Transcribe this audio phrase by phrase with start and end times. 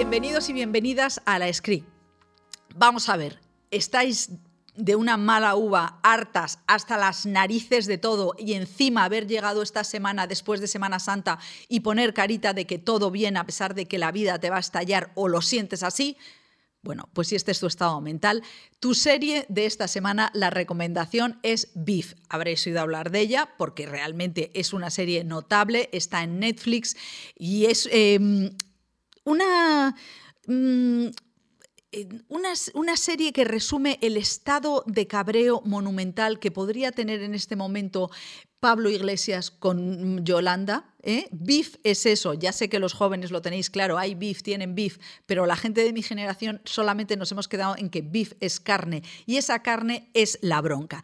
[0.00, 1.86] bienvenidos y bienvenidas a la Script.
[2.74, 3.38] Vamos a ver,
[3.70, 4.30] ¿estáis
[4.74, 9.84] de una mala uva, hartas hasta las narices de todo y encima haber llegado esta
[9.84, 13.84] semana después de Semana Santa y poner carita de que todo bien a pesar de
[13.84, 16.16] que la vida te va a estallar o lo sientes así?
[16.80, 18.42] Bueno, pues si este es tu estado mental,
[18.78, 22.14] tu serie de esta semana, la recomendación es Beef.
[22.30, 26.96] Habréis oído hablar de ella porque realmente es una serie notable, está en Netflix
[27.36, 28.52] y es em,
[29.24, 29.96] una...
[30.46, 31.08] Mm,
[32.28, 37.56] una, una, serie que resume el estado de cabreo monumental que podría tener en este
[37.56, 38.12] momento
[38.60, 40.94] Pablo Iglesias con Yolanda.
[41.02, 41.26] ¿eh?
[41.32, 44.98] Beef es eso, ya sé que los jóvenes lo tenéis claro, hay beef, tienen beef,
[45.26, 49.02] pero la gente de mi generación solamente nos hemos quedado en que beef es carne
[49.26, 51.02] y esa carne es la bronca.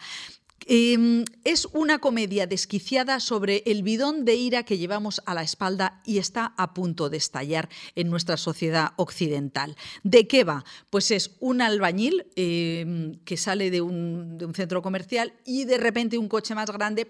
[0.69, 6.03] Em, es una comedia desquiciada sobre el bidón de ira que llevamos a la espalda
[6.05, 9.77] y está a punto de estallar en nuestra sociedad occidental.
[10.03, 10.64] ¿De qué va?
[10.91, 15.78] Pues es un albañil em, que sale de un, de un centro comercial y de
[15.78, 17.06] repente un coche más grande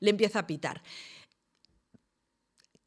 [0.00, 0.82] le empieza a pitar.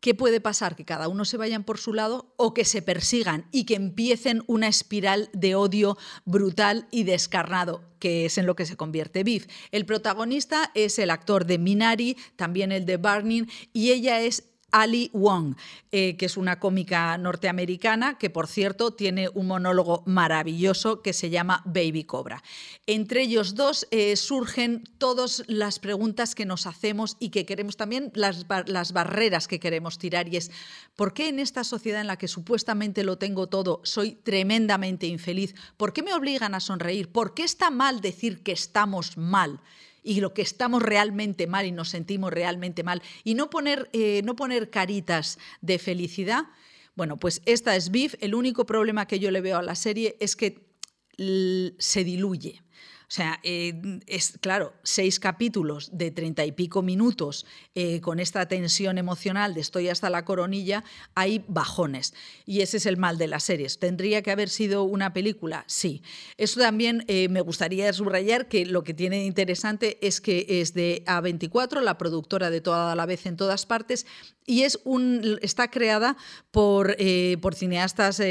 [0.05, 0.75] ¿Qué puede pasar?
[0.75, 4.43] Que cada uno se vayan por su lado o que se persigan y que empiecen
[4.45, 9.47] una espiral de odio brutal y descarnado, que es en lo que se convierte Biff.
[9.71, 14.43] El protagonista es el actor de Minari, también el de Barney, y ella es
[14.75, 15.55] Ali Wong,
[15.93, 21.29] eh, que es una cómica norteamericana que, por cierto, tiene un monólogo maravilloso que se
[21.29, 22.43] llama Baby Cobra.
[22.85, 28.11] Entre ellos dos eh, surgen todas las preguntas que nos hacemos y que queremos también,
[28.15, 30.51] las, las barreras que queremos tirar, y es,
[30.97, 35.55] ¿por qué en esta sociedad en la que supuestamente lo tengo todo soy tremendamente infeliz?
[35.77, 37.09] ¿Por qué me obligan a sonreír?
[37.09, 39.61] ¿Por qué está mal decir que estamos mal?
[40.05, 44.21] Y lo que estamos realmente mal y nos sentimos realmente mal y no poner, eh,
[44.23, 46.45] no poner caritas de felicidad.
[46.95, 48.15] Bueno, pues esta es Beef.
[48.21, 50.63] El único problema que yo le veo a la serie es que
[51.17, 52.61] se diluye.
[53.15, 58.45] O sea, eh, es claro, seis capítulos de treinta y pico minutos eh, con esta
[58.49, 60.83] tensión emocional de estoy hasta la coronilla,
[61.13, 62.13] hay bajones.
[62.45, 63.79] Y ese es el mal de las series.
[63.79, 65.63] ¿Tendría que haber sido una película?
[65.65, 66.03] Sí.
[66.35, 71.01] Eso también eh, me gustaría subrayar que lo que tiene interesante es que es de
[71.05, 74.05] A24, la productora de toda la vez en todas partes,
[74.45, 76.17] y es un, está creada
[76.51, 76.95] por,
[77.41, 78.21] por cineastas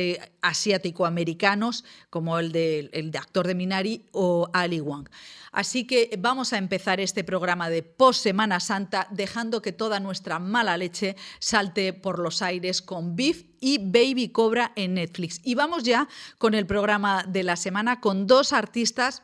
[0.43, 5.09] asiático-americanos, como el de, el de actor de Minari o Ali Wong.
[5.55, 10.41] Así que vamos a empezar este programa de post Semana Santa dejando que toda nuestra
[10.41, 15.41] mala leche salte por los aires con Beef y Baby Cobra en Netflix.
[15.45, 16.09] Y vamos ya
[16.39, 19.23] con el programa de la semana con dos artistas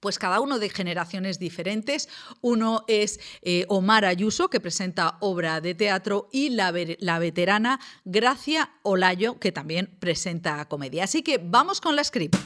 [0.00, 2.08] pues cada uno de generaciones diferentes.
[2.40, 8.72] Uno es eh, Omar Ayuso, que presenta obra de teatro, y la, la, veterana Gracia
[8.82, 11.04] Olayo, que también presenta comedia.
[11.04, 12.36] Así que vamos con la script.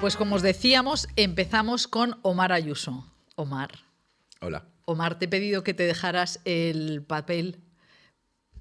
[0.00, 3.04] Pues como os decíamos, empezamos con Omar Ayuso.
[3.36, 3.70] Omar.
[4.40, 4.66] Hola.
[4.86, 7.60] Omar, te he pedido que te dejaras el papel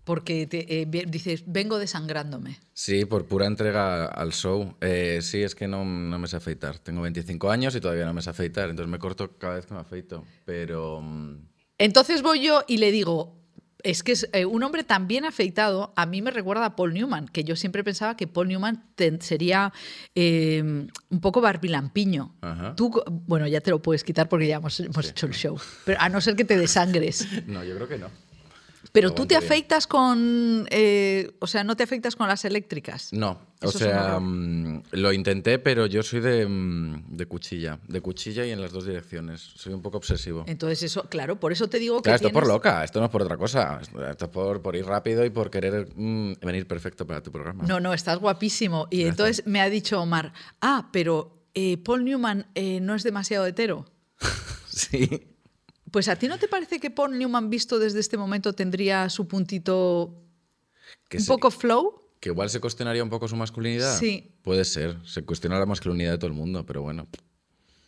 [0.10, 2.58] porque te, eh, dices, vengo desangrándome.
[2.74, 4.74] Sí, por pura entrega al show.
[4.82, 6.80] Eh, sí, es que no, no, me sé afeitar.
[6.80, 9.76] Tengo 25 años y todavía no me sé afeitar, entonces me corto cada vez que
[9.76, 10.26] me afeito.
[10.46, 11.00] Pero...
[11.04, 11.46] Mm,
[11.78, 13.38] entonces voy yo y le digo,
[13.84, 16.96] es que es, eh, un hombre tan bien afeitado a mí me recuerda a Paul
[16.96, 18.84] Newman, que yo siempre pensaba que Paul Newman
[19.20, 19.72] sería
[20.16, 22.34] eh, un poco barbilampiño.
[22.76, 26.10] Tú, bueno, ya te lo puedes quitar porque ya hemos, hecho el show, pero a
[26.10, 27.28] no ser que te desangres.
[27.46, 28.29] No, yo creo que no.
[28.92, 30.68] Pero tú te afeitas con.
[30.70, 33.12] Eh, o sea, no te afeitas con las eléctricas.
[33.14, 33.40] No.
[33.62, 37.80] o sea, mm, lo intenté, pero yo soy mm, de, cuchilla.
[37.88, 39.42] De cuchilla y en las dos direcciones.
[39.42, 40.44] Soy un poco obsesivo.
[40.48, 42.04] Entonces, eso, claro, por eso te digo que.
[42.04, 43.80] Claro, esto es por loca, esto no es por otra cosa.
[43.82, 47.64] Esto es por, por ir rápido y por querer mm, venir perfecto para tu programa.
[47.66, 48.88] No, no, estás guapísimo.
[48.90, 53.46] Y entonces me ha dicho Omar, ah, pero eh, Paul Newman eh, no es demasiado
[53.46, 53.86] hetero.
[54.68, 55.36] sí.
[55.92, 59.28] Pues a ti no te parece que Paul Newman visto desde este momento tendría su
[59.28, 60.24] puntito
[61.14, 62.02] un poco flow?
[62.20, 63.98] Que igual se cuestionaría un poco su masculinidad.
[63.98, 64.32] Sí.
[64.42, 67.08] Puede ser, se cuestiona la masculinidad de todo el mundo, pero bueno.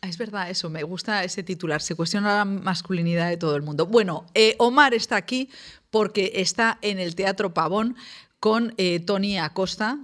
[0.01, 3.62] Ah, es verdad eso, me gusta ese titular, se cuestiona la masculinidad de todo el
[3.62, 3.86] mundo.
[3.86, 5.50] Bueno, eh, Omar está aquí
[5.92, 7.95] porque está en el Teatro Pavón
[8.39, 10.00] con eh, Tony Acosta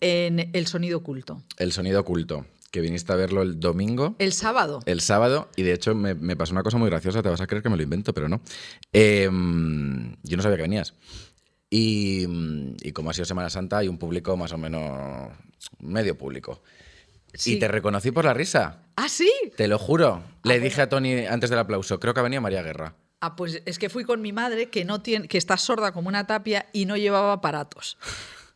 [0.00, 1.42] en El Sonido Oculto.
[1.56, 4.16] El Sonido Oculto que viniste a verlo el domingo.
[4.18, 4.80] El sábado.
[4.86, 7.62] El sábado, y de hecho me, pasó una cosa muy graciosa, te vas a creer
[7.62, 8.40] que me lo invento, pero no.
[8.92, 10.94] Em, yo no sabía que venías.
[11.68, 12.26] Y,
[12.92, 15.30] como ha sido Semana Santa, hay un público más o menos
[15.80, 16.62] medio público.
[17.44, 18.84] Y te reconocí por la risa.
[18.96, 19.30] ¿Ah, sí?
[19.56, 20.22] Te lo juro.
[20.42, 22.94] Le dije a Tony antes del aplauso, creo que ha venido María Guerra.
[23.20, 26.08] Ah, pues es que fui con mi madre, que, no tiene, que está sorda como
[26.08, 27.98] una tapia y no llevaba aparatos.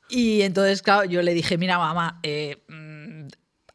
[0.08, 3.26] Y entonces, claro, yo le dije, mira, mamá, eh, mm,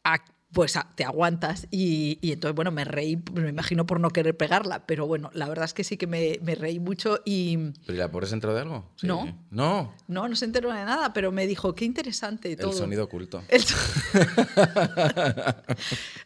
[0.04, 1.66] a- pues te aguantas.
[1.70, 5.48] Y, y entonces, bueno, me reí, me imagino por no querer pegarla, pero bueno, la
[5.48, 7.56] verdad es que sí que me, me reí mucho y
[7.86, 8.90] ¿Pero y la pobre se enteró de algo?
[8.96, 9.06] Sí.
[9.06, 9.38] No.
[9.50, 9.94] No.
[10.08, 12.70] no, no se enteró de nada, pero me dijo, qué interesante todo.
[12.72, 13.42] El sonido oculto.
[13.48, 13.76] El so-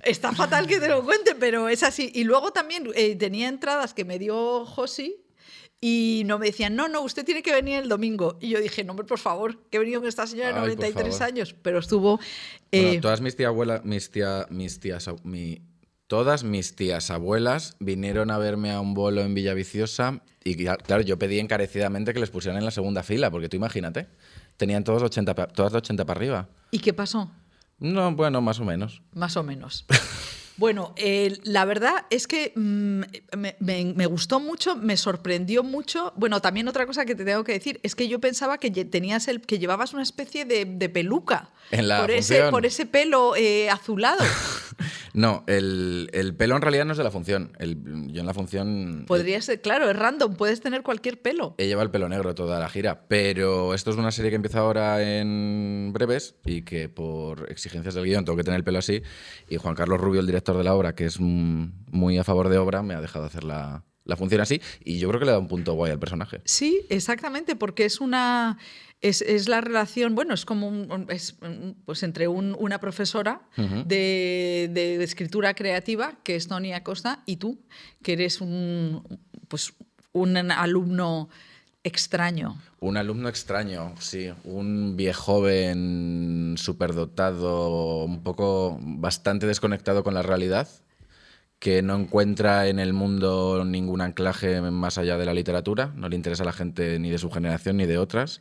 [0.03, 2.11] Está fatal que te lo cuente, pero es así.
[2.15, 5.17] Y luego también eh, tenía entradas que me dio Josi
[5.81, 8.39] y no me decían, no, no, usted tiene que venir el domingo.
[8.41, 10.61] Y yo dije, no, hombre, por favor, que he venido con esta señora de Ay,
[10.61, 11.23] por 93 favor.
[11.33, 12.17] años, pero estuvo...
[12.73, 15.61] Bueno, eh, todas mis tías abuelas, mis tía, mis tías, mi-
[16.07, 21.19] todas mis tías abuelas vinieron a verme a un bolo en Villaviciosa y claro, yo
[21.19, 24.07] pedí encarecidamente que les pusieran en la segunda fila, porque tú imagínate,
[24.57, 26.49] tenían todos 80, pa- todas de 80 para arriba.
[26.71, 27.31] ¿Y qué pasó?
[27.79, 29.03] No, bueno, más o menos.
[29.13, 29.85] Más o menos.
[30.57, 33.03] Bueno, eh, la verdad es que mm,
[33.37, 36.13] me, me- me gustó mucho, me sorprendió mucho.
[36.17, 39.29] Bueno, también otra cosa que te tengo que decir es que yo pensaba que tenías
[39.29, 42.51] el, que llevabas una especie de, de peluca En la por ese, función.
[42.51, 44.25] por ese pelo eh, azulado.
[45.15, 47.53] No, el, el pelo en realidad no es de la función.
[47.59, 47.79] El-
[48.13, 51.55] yo en la función Podría ser, claro, es random, puedes tener cualquier pelo.
[51.57, 54.59] he llevado el pelo negro toda la gira, pero esto es una serie que empieza
[54.59, 59.03] ahora en breves y que por exigencias del guion tengo que tener el pelo así.
[59.49, 62.59] Y Juan Carlos Rubio, el director de la obra, que es muy a favor de
[62.59, 65.39] obra, me ha dejado hacer la, la función así y yo creo que le da
[65.39, 66.41] un punto guay al personaje.
[66.45, 68.59] Sí, exactamente, porque es una.
[69.03, 71.37] Es, es la relación, bueno, es como un, es,
[71.85, 77.37] pues entre un- una profesora de, de- de escritura creativa, que es Tony Acosta, y
[77.37, 77.61] tú,
[78.03, 79.03] que eres un,
[79.49, 79.75] pues,
[80.13, 81.29] un alumno
[81.87, 82.61] extraño.
[82.81, 90.69] Un alumno extraño, sí, un viejo joven superdotado, un poco bastante desconectado con la realidad,
[91.61, 96.17] que no encuentra en el mundo ningún anclaje más allá de la literatura, no le
[96.17, 98.41] interesa a la gente ni de su generación ni de otras,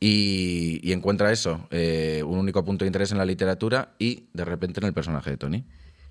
[0.00, 4.44] y, y encuentra eso, eh, un único punto de interés en la literatura y de
[4.44, 5.64] repente en el personaje de Tony.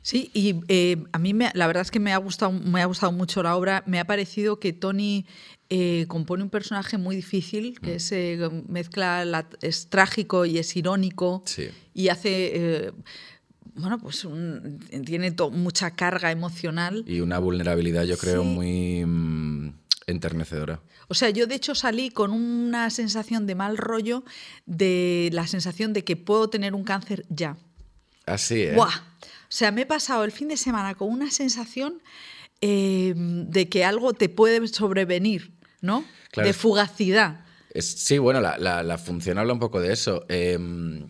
[0.10, 2.86] Sí, y eh, a mí me- la verdad es que me ha, gustado, me ha
[2.86, 3.84] gustado mucho la obra.
[3.88, 5.26] Me ha parecido que Tony
[5.70, 8.40] eh, compone un personaje muy difícil, que es, eh,
[8.70, 11.68] mezcla, la- es trágico y es irónico Sí.
[11.94, 12.94] y hace,
[13.76, 17.04] bueno, pues un- tiene to- mucha carga emocional.
[17.06, 18.48] Y una vulnerabilidad, yo creo, Sí.
[18.48, 19.74] muy mm,
[20.08, 20.80] enternecedora.
[21.10, 24.24] O sea, yo de hecho salí con una sensación de mal rollo,
[24.66, 27.58] de la sensación de que puedo tener un cáncer ya.
[28.26, 28.74] Así, ¿eh?
[28.74, 29.07] ¡Buah!
[29.50, 32.02] O sea, me he pasado el fin de semana con una sensación
[32.62, 36.04] eh, de que algo te puede sobrevenir, ¿no?
[36.32, 36.48] Claro.
[36.48, 37.46] De fugacidad.
[37.74, 40.26] Es- sí, bueno, la, la- la función habla un poco de eso.
[40.30, 41.08] Em,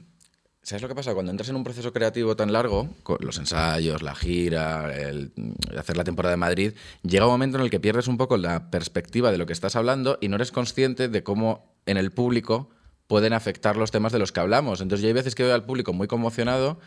[0.62, 1.14] ¿Sabes lo que pasa?
[1.14, 5.32] Cuando entras en un proceso creativo tan largo, con los ensayos, la gira, el
[5.80, 6.74] hacer la temporada de Madrid,
[7.04, 9.78] llega un momento en el que pierdes un poco la perspectiva de lo que estás
[9.78, 12.70] hablando y no eres consciente de cómo en el público
[13.08, 14.82] pueden afectar los temas de los que hablamos.
[14.82, 16.82] Entonces yo hay veces que veo al público muy conmocionado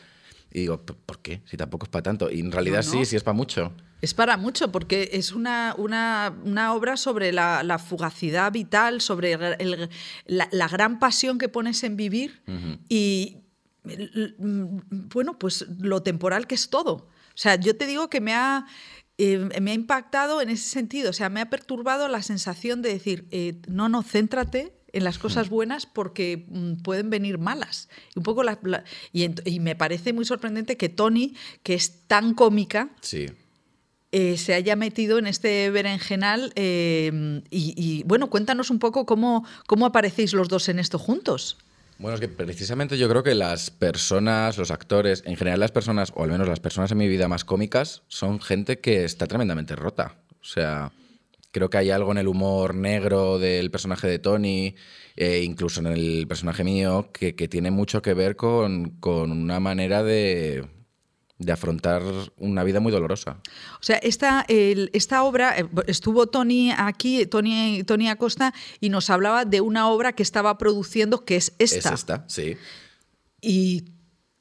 [0.53, 1.43] y digo, "¿Por- ¿por qué?
[1.47, 2.31] Si tampoco es para tanto.
[2.31, 2.99] Y en realidad No, no.
[3.01, 3.73] sí, sí es para mucho.
[4.03, 9.35] Es para mucho, porque es una, una, una obra sobre la, la fugacidad vital, sobre
[9.35, 9.91] el-
[10.27, 12.43] la, la gran pasión que pones en vivir
[12.89, 13.37] y,
[13.85, 14.79] mm,
[15.13, 16.93] bueno, pues lo temporal que es todo.
[16.95, 18.67] O sea, yo te digo que me ha,
[19.19, 22.93] eh, me ha impactado en ese sentido, o sea, me ha perturbado la sensación de
[22.93, 27.89] decir, eh, no, no, céntrate en las cosas buenas porque mm, pueden venir malas.
[28.15, 32.07] Y, un poco la- la- y, y me parece muy sorprendente que Tony, que es
[32.07, 33.27] tan cómica, Sí.
[34.13, 36.53] eh, se haya metido en este berenjenal.
[36.57, 41.57] eh, y, y, bueno, cuéntanos un poco cómo, cómo aparecéis los dos en esto juntos.
[41.99, 46.13] Bueno, es que precisamente yo creo que las personas, los actores, en general las personas,
[46.17, 49.77] o al menos las personas en mi vida más cómicas, son gente que está tremendamente
[49.77, 50.17] rota.
[50.41, 50.93] O sea,
[51.51, 54.75] creo que hay algo en el humor negro del personaje de Tony,
[55.17, 59.59] e incluso en el personaje mío, que, que tiene mucho que ver con, con una
[59.61, 60.67] manera de,
[61.39, 62.03] de afrontar
[62.37, 63.41] una vida muy dolorosa.
[63.81, 69.11] O sea, esta, el- esta obra, eh, estuvo Tony aquí, Tony, Tony Acosta, y nos
[69.11, 71.89] hablaba de una obra que estaba produciendo, que es esta.
[71.89, 72.57] Es esta, sí.
[73.43, 73.85] Y,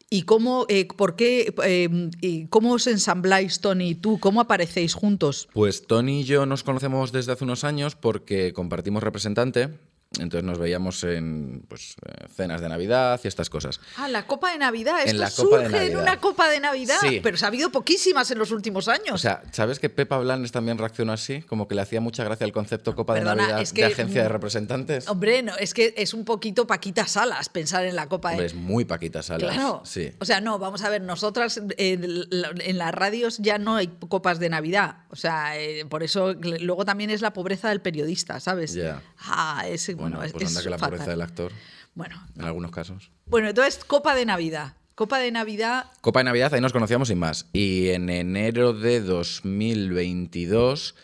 [0.10, 5.48] y cómo, eh, por qué, eh, cómo os ensambláis, Tony y tú, cómo aparecéis juntos.
[5.54, 9.70] Pues Tony y yo nos conocemos desde hace unos años porque compartimos representante
[10.18, 13.80] entonces nos veíamos en pues, eh, cenas de Navidad y estas cosas.
[13.96, 15.02] Ah, la copa de Navidad.
[15.04, 16.02] En Esto la copa de surge en Navidad.
[16.02, 16.98] una copa de Navidad.
[17.00, 17.20] Sí.
[17.22, 19.12] Pero se ha habido poquísimas en los últimos años.
[19.14, 21.44] O sea, ¿sabes que Pepa Blanes también reaccionó así?
[21.44, 23.88] Como que le hacía mucha gracia el concepto Copa Perdona, de Navidad es que- de
[23.94, 25.08] agencia de representantes.
[25.08, 28.48] Hombre, no, es que es un poquito Paquita Salas pensar en la copa de Hombre,
[28.48, 29.54] es muy Paquita Salas.
[29.54, 29.82] Claro.
[29.86, 30.12] Sí.
[30.20, 34.50] O sea, no, vamos a ver, nosotras en las radios ya no hay copas de
[34.50, 34.98] Navidad.
[35.12, 38.74] O sea, eh, por eso luego también es la pobreza del periodista, ¿sabes?
[38.74, 39.02] Ya.
[39.20, 40.90] Ah, ese, Bueno, bueno, es, pues anda que la fatal.
[40.92, 41.52] pobreza del actor,
[41.96, 43.12] Bueno, en algunos casos.
[43.26, 44.74] bueno, entonces, copa de Navidad.
[44.96, 45.86] Copa de Navidad.
[46.02, 47.48] Copa de Navidad, ahí nos conocíamos sin más.
[47.54, 50.96] Y en enero de 2022,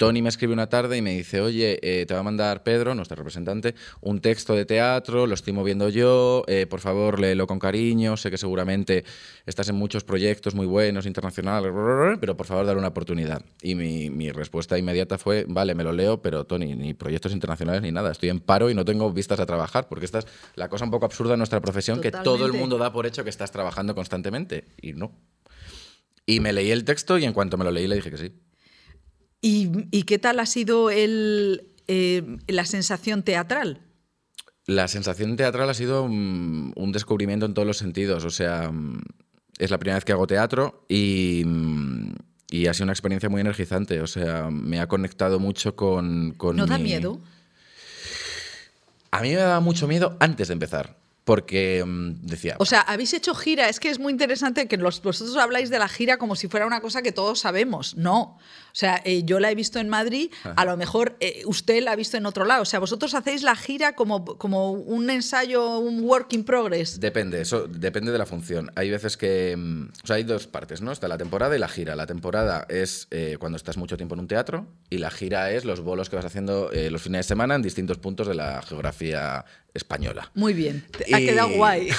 [0.00, 2.94] Tony me escribe una tarde y me dice, oye, eh, te va a mandar Pedro,
[2.94, 7.58] nuestro representante, un texto de teatro, lo estoy moviendo yo, eh, por favor, léelo con
[7.58, 9.04] cariño, sé que seguramente
[9.44, 11.70] estás en muchos proyectos muy buenos, internacionales,
[12.18, 13.44] pero por favor, dale una oportunidad.
[13.60, 17.82] Y mi, mi respuesta inmediata fue, vale, me lo leo, pero Tony, ni proyectos internacionales
[17.82, 20.70] ni nada, estoy en paro y no tengo vistas a trabajar, porque esta es la
[20.70, 23.28] cosa un poco absurda de nuestra profesión, que todo el mundo da por hecho que
[23.28, 25.12] estás trabajando constantemente, y no.
[26.24, 28.32] Y me leí el texto y en cuanto me lo leí le dije que sí.
[29.42, 33.80] ¿Y, y qué tal ha sido el, eh, la sensación teatral?
[34.66, 38.24] La sensación teatral ha sido mm, un descubrimiento en todos los sentidos.
[38.24, 39.00] O sea, mm,
[39.58, 42.12] es la primera vez que hago teatro y, mm,
[42.50, 44.00] y ha sido una experiencia muy energizante.
[44.02, 46.32] O sea, me ha conectado mucho con...
[46.36, 47.20] con ¿No da mi- miedo?
[49.10, 50.99] A mí me daba mucho miedo antes de empezar.
[51.24, 52.56] Porque mm, decía...
[52.58, 53.68] O sea, habéis hecho gira.
[53.68, 56.66] Es que es muy interesante que los- vosotros habláis de la gira como si fuera
[56.66, 57.96] una cosa que todos sabemos.
[57.96, 58.38] No.
[58.72, 61.92] O sea, eh, yo la he visto en Madrid, a lo mejor eh, usted la
[61.92, 62.62] ha visto en otro lado.
[62.62, 67.00] O sea, vosotros hacéis la gira como, como un ensayo, un work in progress.
[67.00, 68.70] Depende, eso depende de la función.
[68.76, 69.56] Hay veces que.
[69.58, 70.92] mm, O sea, hay dos partes, ¿no?
[70.92, 71.96] Está la temporada y la gira.
[71.96, 75.64] La temporada es eh, cuando estás mucho tiempo en un teatro y la gira es
[75.64, 78.62] los bolos que vas haciendo eh, los fines de semana en distintos puntos de la
[78.62, 80.30] geografía española.
[80.34, 80.84] Muy bien.
[81.14, 81.88] Ha quedado guay.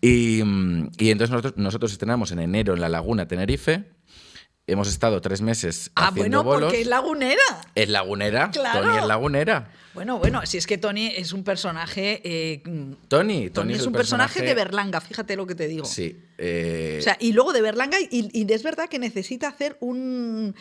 [0.00, 3.84] Y, mm, y entonces nosotros, nosotros estrenamos en enero en La Laguna, Tenerife.
[4.66, 6.68] Hemos estado tres meses Ah, haciendo bueno, bolos.
[6.68, 7.42] porque es lagunera.
[7.74, 8.50] Es lagunera.
[8.50, 8.80] Claro.
[8.82, 9.70] Tony es lagunera.
[9.94, 12.20] Bueno, bueno, si es que Tony es un personaje.
[12.24, 15.84] eh, Tony, Tony, Tony es un personaje de Berlanga, fíjate lo que te digo.
[15.84, 16.18] Sí.
[16.38, 20.54] eh, O sea, y luego de Berlanga, y, y es verdad que necesita hacer un,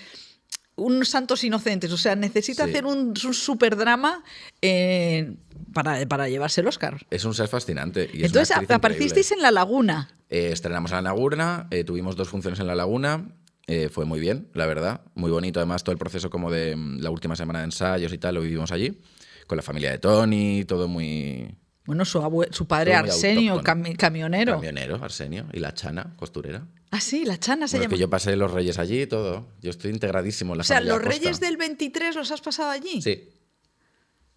[0.75, 2.69] un Santos Inocentes, o sea, necesita Sí.
[2.71, 4.23] hacer un, un superdrama
[4.61, 5.33] eh,
[5.73, 7.05] para, para llevarse el Oscar.
[7.09, 8.09] es un ser fascinante.
[8.13, 10.09] y Entonces, aparecisteis en La Laguna.
[10.29, 13.35] Eh, estrenamos en La Laguna, eh, tuvimos dos funciones en La Laguna,
[13.67, 16.99] eh, fue muy bien, la verdad, muy bonito además todo el proceso como de mm,
[16.99, 18.99] la última semana de ensayos y tal, lo vivimos allí,
[19.47, 24.53] con la familia de Tony, todo muy Bueno, su, abue- su padre Arsenio, cami- camionero.
[24.55, 26.65] camionero, Arsenio, y la Chana, costurera.
[26.91, 27.95] Ah, sí, la Chana se Bueno, es llama.
[27.95, 30.77] que yo pasé los reyes allí y todo, yo estoy integradísimo en la o sea,
[30.77, 31.03] familia los.
[31.05, 33.01] Reyes del 23 los has pasado allí.
[33.01, 33.29] Sí,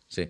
[0.08, 0.28] sí,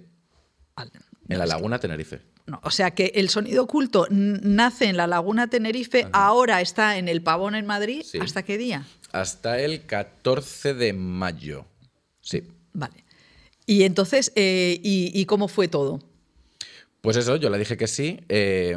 [1.29, 2.21] En La Laguna, Tenerife.
[2.47, 7.09] No, o sea que el sonido oculto nace en la Laguna Tenerife, ahora está en
[7.09, 8.03] el Pavón en Madrid.
[8.05, 8.19] Sí.
[8.21, 8.87] ¿Hasta qué día?
[9.11, 11.67] Hasta el 14 de mayo,
[12.21, 12.45] sí.
[12.73, 13.05] Vale.
[13.67, 15.99] Y entonces, eh, y, y cómo fue todo?
[17.01, 18.21] Pues eso, yo le dije que sí.
[18.29, 18.77] eh,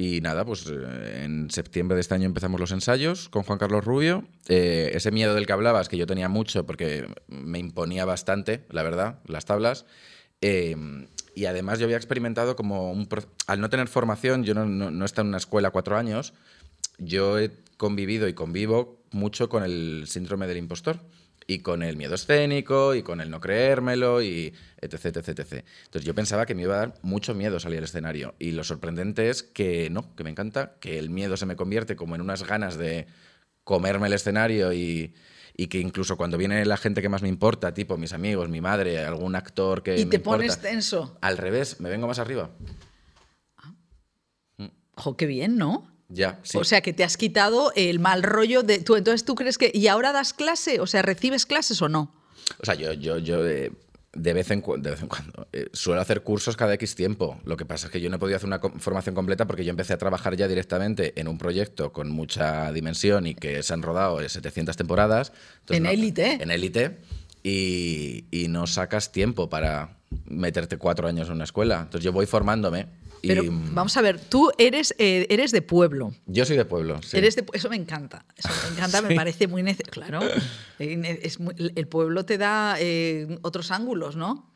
[0.00, 3.84] y nada, pues eh, en septiembre de este año empezamos los ensayos con Juan Carlos
[3.84, 4.24] Rubio.
[4.48, 8.82] Eh, ese miedo del que hablabas, que yo tenía mucho porque me imponía bastante, la
[8.82, 9.84] verdad, las tablas.
[10.40, 10.76] Eh,
[11.34, 13.08] y además yo había experimentado como un...
[13.46, 16.34] Al no tener formación, yo no, no, no he estado en una escuela cuatro años,
[16.98, 21.00] yo he convivido y convivo mucho con el síndrome del impostor
[21.46, 25.64] y con el miedo escénico y con el no creérmelo y etc, etc, etc.
[25.84, 28.62] Entonces yo pensaba que me iba a dar mucho miedo salir al escenario y lo
[28.62, 32.20] sorprendente es que no, que me encanta, que el miedo se me convierte como en
[32.20, 33.06] unas ganas de
[33.64, 35.14] comerme el escenario y,
[35.56, 38.60] y que incluso cuando viene la gente que más me importa, tipo mis amigos, mi
[38.60, 41.16] madre, algún actor que y me te importa, pones tenso.
[41.20, 42.50] al revés, me vengo más arriba.
[44.96, 45.90] Ojo, qué bien, ¿no?
[46.08, 46.58] Ya, sí.
[46.58, 48.80] O sea, que te has quitado el mal rollo de...
[48.80, 49.70] Tú, entonces, ¿tú crees que...
[49.72, 50.80] ¿Y ahora das clase?
[50.80, 52.12] O sea, ¿recibes clases o no?
[52.60, 53.72] O sea, yo, yo, yo eh,
[54.12, 57.40] de, vez en, de vez en cuando eh, suelo hacer cursos cada X tiempo.
[57.44, 59.64] Lo que pasa es que yo no he podido hacer una co- formación completa porque
[59.64, 63.72] yo empecé a trabajar ya directamente en un proyecto con mucha dimensión y que se
[63.72, 65.32] han rodado eh, 700 temporadas.
[65.60, 66.42] Entonces, En no- élite.
[66.42, 66.98] En élite.
[67.42, 71.80] Y, y no sacas tiempo para meterte cuatro años en una escuela.
[71.82, 72.86] Entonces yo voy formándome.
[73.22, 76.14] Y, Pero vamos a ver, tú eres, eh, eres de pueblo.
[76.26, 77.02] Yo soy de pueblo.
[77.02, 77.18] sí.
[77.18, 78.24] Eres de eso me encanta.
[78.34, 79.92] Eso me encanta, me parece muy necesario.
[79.92, 80.20] Claro.
[80.78, 84.50] Eh, ne- es muy- el pueblo te da eh, otros ángulos, ¿no?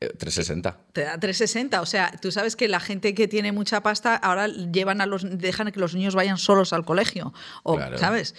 [0.00, 0.78] Eh, 360.
[0.94, 1.82] Te da 360.
[1.82, 5.26] O sea, tú sabes que la gente que tiene mucha pasta ahora llevan a los,
[5.38, 7.34] dejan que los niños vayan solos al colegio.
[7.62, 7.98] O, Claro.
[7.98, 8.34] ¿sabes?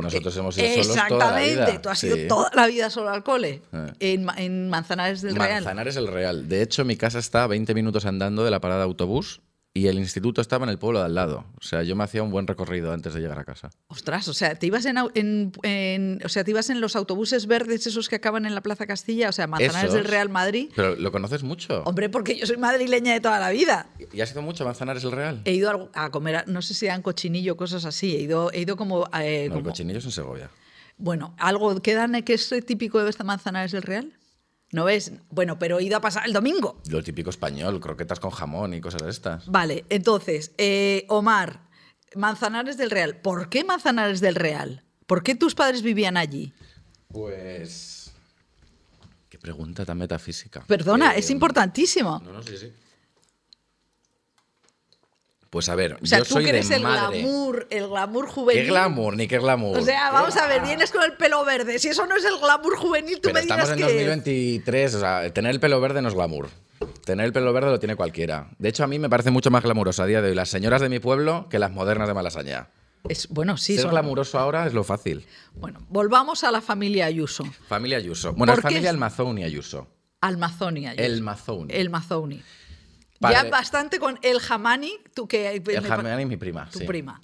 [0.00, 0.96] Nosotros hemos ido solos toda
[1.32, 1.54] la Exactamente.
[1.72, 2.06] vida, Tú has sí.
[2.06, 3.60] ido toda la vida solo al cole.
[3.72, 3.86] Eh.
[4.00, 5.62] En, Ma- en Manzanares del Real.
[5.64, 6.48] Manzanares el Real.
[6.48, 9.42] De hecho, mi casa está a 20 minutos andando de la parada de autobús
[9.74, 11.46] y el instituto estaba en el pueblo de al lado.
[11.58, 13.70] O sea, yo me hacía un buen recorrido antes de llegar a casa.
[13.88, 17.46] Ostras, o sea, te ibas en, en- en- o sea, te ibas en los autobuses
[17.46, 19.94] verdes esos que acaban en la Plaza Castilla, o sea, Manzanares Esos.
[19.94, 20.70] del Real Madrid.
[20.76, 21.82] Pero lo conoces mucho.
[21.84, 23.86] Hombre, porque yo soy madrileña de toda la vida.
[24.12, 25.40] ¿Y has ido mucho a Manzanares el Real?
[25.46, 28.14] He ido a, a comer, a- no sé si eran cochinillo, cosas así.
[28.14, 30.50] He ido, he ido como, eh, No, el como- cochinillo es en Segovia.
[30.98, 34.12] bueno, algo que dan que es típico de esta Manzanares del Real.
[34.72, 35.12] ¿No ves?
[35.30, 36.80] Bueno, pero he ido a pasar el domingo.
[36.88, 39.46] Lo típico español, croquetas con jamón y cosas de estas.
[39.46, 41.68] Vale, entonces, eh, Omar,
[42.16, 43.16] Manzanares del Real.
[43.20, 44.82] ¿Por qué Manzanares del Real?
[45.06, 46.54] ¿Por qué tus padres vivían allí?
[47.08, 48.12] Pues.
[49.28, 50.64] Qué pregunta tan metafísica.
[50.66, 52.20] Perdona, Eh, es importantísimo.
[52.24, 52.72] No, no, sí, sí.
[55.52, 57.20] Pues a ver, O sea, yo tú soy que eres de el madre.
[57.20, 58.62] glamour, el glamour juvenil.
[58.62, 59.16] ¿Qué glamour?
[59.18, 59.76] Ni qué glamour.
[59.78, 61.78] O sea, vamos a ver, vienes con el pelo verde.
[61.78, 63.88] Si eso no es el glamour juvenil, tú Pero me estamos en que es.
[63.90, 66.48] 2023, o sea, tener el pelo verde no es glamour.
[67.04, 68.48] Tener el pelo verde lo tiene cualquiera.
[68.58, 70.80] De hecho, a mí me parece mucho más glamuroso a día de hoy las señoras
[70.80, 72.68] de mi pueblo que las modernas de Malasaña.
[73.06, 75.26] Es, bueno, sí, Ser son- glamuroso ahora es lo fácil.
[75.54, 77.44] Bueno, volvamos a la familia Ayuso.
[77.68, 78.32] Familia Ayuso.
[78.32, 79.86] Bueno, es ¿Por qué familia es- Almazoni Ayuso.
[80.22, 81.04] Almazoni Ayuso.
[81.04, 81.74] El Mazoni.
[81.74, 82.42] El Mazoni.
[83.22, 85.48] Padre- Ya bastante con el Jamani, tú que...
[85.54, 86.68] El Jamani, mi prima.
[86.70, 86.84] Tu sí.
[86.84, 87.20] prima.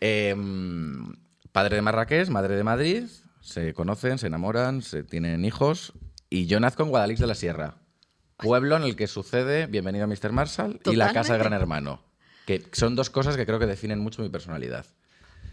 [0.00, 0.36] Eh,
[1.50, 3.04] padre de Marrakech, madre de Madrid,
[3.40, 5.92] se conocen, se enamoran, se tienen hijos.
[6.30, 7.76] Y yo nazco en Guadalix de la Sierra,
[8.36, 10.32] pueblo en el que sucede Bienvenido a Mr.
[10.32, 11.38] Marshall y la Casa de.
[11.40, 12.02] Gran Hermano.
[12.46, 14.86] Que son dos cosas que creo que definen mucho mi personalidad.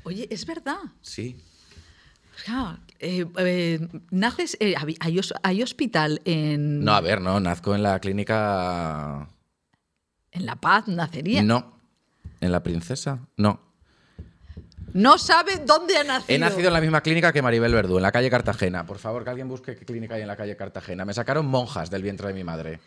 [0.03, 0.77] Oye, es verdad.
[1.01, 1.43] Sí.
[2.45, 4.55] Claro, eh, eh, naces...
[4.61, 9.27] eh, hay, hay hospital en, No, a ver, no, nazco en la clínica.
[10.31, 11.41] En La Paz, nacería.
[11.41, 11.73] No.
[12.41, 13.19] ¿En la princesa?
[13.37, 13.59] No.
[14.93, 16.35] No sabe dónde ha nacido.
[16.35, 18.85] He nacido en la misma clínica que Maribel Verdú, en la calle Cartagena.
[18.85, 21.05] Por favor, que alguien busque qué clínica hay en la calle Cartagena.
[21.05, 22.79] Me sacaron monjas del vientre de mi madre.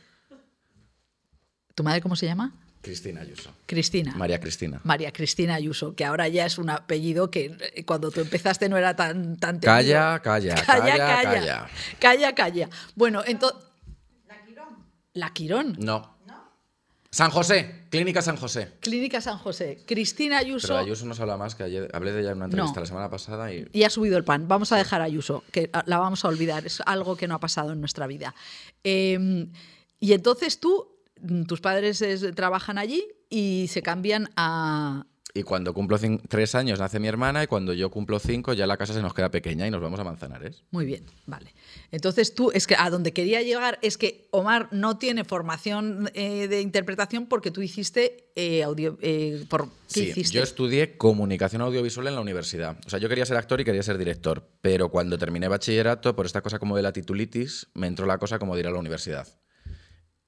[1.75, 2.53] ¿Tu madre cómo se llama?
[2.83, 3.55] Cristina Ayuso.
[3.67, 4.13] Cristina.
[4.17, 4.81] María Cristina.
[4.83, 8.77] María Cristina Ayuso, que ahora ya es un apellido que eh, cuando tú empezaste no
[8.77, 9.77] era tan tan temido.
[9.77, 11.69] Calla, calla, calla, calla.
[12.01, 12.69] Calla, calla.
[12.97, 13.61] Bueno, entonces
[15.15, 15.77] La Quirón.
[15.79, 16.12] No.
[17.15, 18.73] San José, Clínica San José.
[18.81, 19.85] Clínica San José.
[19.87, 20.69] Cristina Ayuso.
[20.69, 22.81] Pero Ayuso no se habla más, que ayer hablé de ella en una entrevista No.
[22.81, 24.49] la semana pasada y Y ha subido el pan.
[24.49, 26.65] Vamos a dejar a Ayuso, que la vamos a olvidar.
[26.65, 28.35] Es algo que no ha pasado en nuestra vida.
[28.83, 29.47] Eh,
[30.01, 30.89] y entonces tú,
[31.21, 35.07] mm, tus padres es- trabajan allí y se cambian a.
[35.35, 38.77] Y cuando cumplo tres años nace mi hermana y cuando yo cumplo cinco ya la
[38.77, 40.63] casa se nos queda pequeña y nos vamos a Manzanares.
[40.71, 41.55] Muy bien, vale.
[41.91, 46.49] Entonces tú, es que a donde quería llegar es que Omar no tiene formación eh,
[46.49, 48.99] de interpretación porque tú hiciste eh, audio.
[49.01, 50.37] eh, por, ¿Qué Sí, hiciste?
[50.37, 52.77] yo estudié comunicación audiovisual en la universidad.
[52.87, 56.27] O sea, yo quería ser actor y quería ser director, pero cuando terminé bachillerato, por
[56.27, 58.79] esta cosa como de la titulitis, me entró la cosa como de ir a la
[58.79, 59.27] universidad.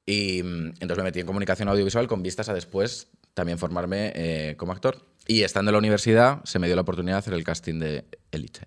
[0.07, 4.55] Y mm, entonces me metí en comunicación audiovisual con vistas a después también formarme eh,
[4.57, 5.05] como actor.
[5.27, 8.05] Y estando en la universidad, se me dio la oportunidad de hacer el casting de
[8.31, 8.61] Elite.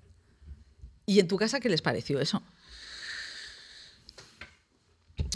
[1.05, 2.43] ¿Y en tu casa qué les pareció eso?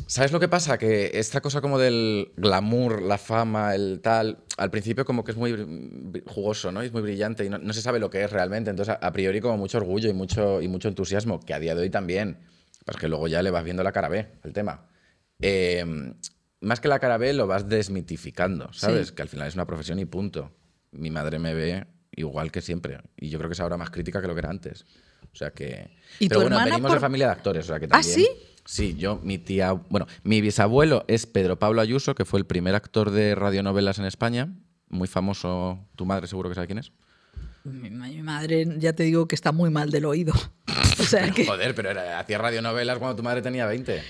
[0.08, 0.78] ¿Sabes lo que pasa?
[0.78, 5.38] Que esta cosa como del glamour, la fama, el tal, al principio como que es
[5.38, 5.56] muy
[6.28, 6.84] jugoso, ¿no?
[6.84, 8.70] Y es muy brillante y no, no se sabe lo que es realmente.
[8.70, 11.76] Entonces, a, a priori como mucho orgullo y mucho, y mucho entusiasmo, que a día
[11.76, 12.40] de hoy también.
[12.84, 14.88] Pues que luego ya le vas viendo la cara B, el tema.
[15.40, 15.86] Eh,
[16.62, 19.10] más que la cara B, lo vas desmitificando, ¿sabes?
[19.10, 19.16] Sí.
[19.16, 20.52] Que al final es una profesión y punto.
[20.92, 23.00] Mi madre me ve igual que siempre.
[23.18, 24.86] Y yo creo que es ahora más crítica que lo que era antes.
[25.34, 25.92] O sea que...
[26.20, 28.14] ¿Y Pero tu bueno, venimos por- de familia de actores, o sea que ¿Ah, también...
[28.16, 28.28] sí?
[28.64, 32.76] Sí, yo, mi tía, bueno, mi bisabuelo es Pedro Pablo Ayuso, que fue el primer
[32.76, 34.54] actor de radionovelas en España,
[34.88, 36.92] muy famoso, tu madre seguro que sabe quién es.
[37.64, 40.34] Mi, mi madre, ya te digo que está muy mal del oído.
[41.00, 44.04] O sea que, Joder, pero era- hacía radionovelas cuando tu madre tenía 20.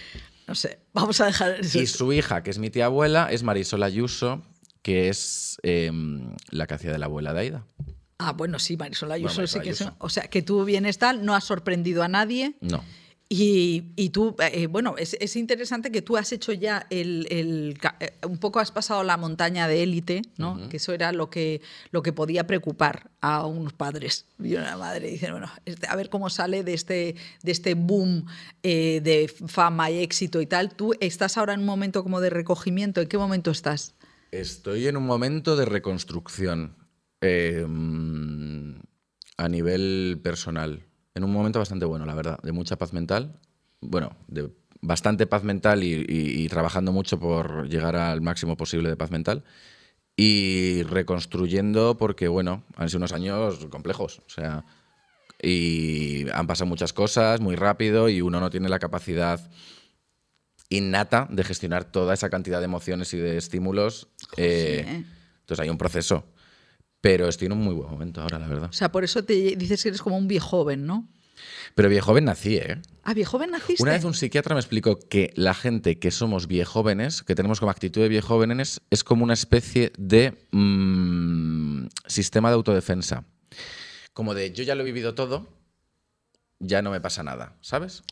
[0.51, 1.79] No sé, vamos a dejar eso.
[1.79, 4.41] Y su hija, que es mi tía abuela, es Marisol Ayuso,
[4.81, 7.65] que es em, la que hacía de la abuela de Aida.
[8.17, 9.87] Ah, bueno, sí, Marisol Ayuso Bueno, sí que es-.
[9.99, 12.57] O sea, que tú vienes tal, no has sorprendido a nadie.
[12.59, 12.83] No.
[13.33, 18.13] Y, y tú, eh, bueno, es, es interesante que tú has hecho ya el, eh,
[18.27, 20.67] un poco has pasado la montaña de élite, ¿no?
[20.67, 25.09] Que eso era lo que, lo que podía preocupar a unos padres y una madre.
[25.09, 28.25] Dicen, bueno, este, a ver cómo sale de este, de este boom
[28.63, 30.75] eh, de fama y éxito y tal.
[30.75, 32.99] Tú estás ahora en un momento como de recogimiento.
[32.99, 33.95] ¿En qué momento estás?
[34.31, 36.75] Estoy en un momento de reconstrucción
[37.21, 38.75] em,
[39.37, 40.83] a nivel personal.
[41.15, 43.39] En un momento bastante bueno, la verdad, de mucha paz mental.
[43.81, 44.49] Bueno, de
[44.81, 49.11] bastante paz mental y, y- y trabajando mucho por llegar al máximo posible de paz
[49.11, 49.43] mental.
[50.15, 54.19] Y reconstruyendo porque, bueno, han sido unos años complejos.
[54.25, 54.63] O sea,
[55.41, 59.49] y han pasado muchas cosas muy rápido y uno no tiene la capacidad
[60.69, 64.07] innata de gestionar toda esa cantidad de emociones y de estímulos.
[64.37, 65.03] eh, ¿eh?
[65.41, 66.23] Entonces hay un proceso.
[67.01, 68.69] Pero estoy en un muy buen momento ahora, la verdad.
[68.69, 71.07] O sea, por eso te dices que eres como un viejo joven, ¿no?
[71.75, 72.81] Pero viejoven nací, ¿eh?
[73.03, 73.81] Ah, viejo joven naciste.
[73.81, 77.71] Una vez un psiquiatra me explicó que la gente que somos viejóvenes, que tenemos como
[77.71, 83.23] actitud de viejóvenes, es como una especie de mm, sistema de autodefensa.
[84.13, 85.47] Como de yo ya lo he vivido todo,
[86.59, 88.03] ya no me pasa nada, ¿sabes?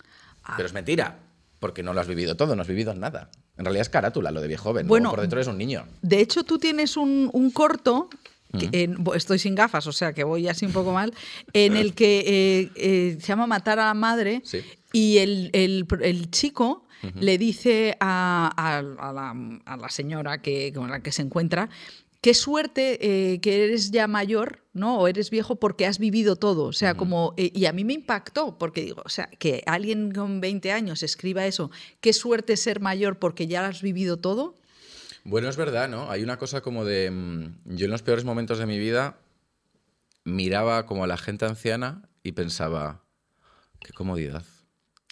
[0.43, 0.53] Ah.
[0.55, 1.19] Pero es mentira,
[1.59, 3.29] porque no lo has vivido todo, no has vivido nada.
[3.57, 4.87] En realidad es carátula lo de viejoven.
[4.87, 5.85] Bueno, por dentro eres un niño.
[6.01, 8.09] De hecho, tú tienes un, un corto,
[8.57, 11.13] que estoy sin gafas, o sea que voy así un poco mal,
[11.53, 14.59] en el que eh, eh, se llama Matar a la Madre Sí.
[14.91, 16.85] y el, el chico
[17.19, 19.35] le dice a, a- a la,
[19.65, 21.69] a la señora que, con la que se encuentra,
[22.21, 22.97] qué suerte
[23.33, 24.99] eh, que eres ya mayor, ¿no?
[24.99, 26.65] O eres viejo porque has vivido todo.
[26.65, 27.33] O sea, como.
[27.37, 31.45] y a mí me impactó, porque digo, o sea, que alguien con 20 años escriba
[31.45, 34.55] eso, qué suerte ser mayor porque ya has vivido todo.
[35.23, 36.09] Bueno, es verdad, ¿no?
[36.09, 37.11] Hay una cosa como de...
[37.11, 39.17] mm, Yo en los peores momentos de mi vida
[40.23, 43.03] miraba como a la gente anciana y pensaba,
[43.79, 44.43] qué comodidad.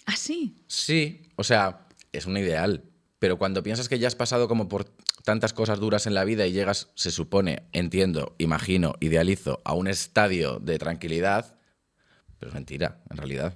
[0.06, 0.64] Ah, sí.
[0.66, 2.84] Sí, o sea, es un ideal,
[3.18, 4.84] pero cuando piensas que ya has pasado como por
[5.24, 9.88] tantas cosas duras en la vida y llegas, se supone, entiendo, imagino, idealizo, a un
[9.88, 11.58] estadio de tranquilidad,
[12.38, 13.54] pero es mentira, en realidad.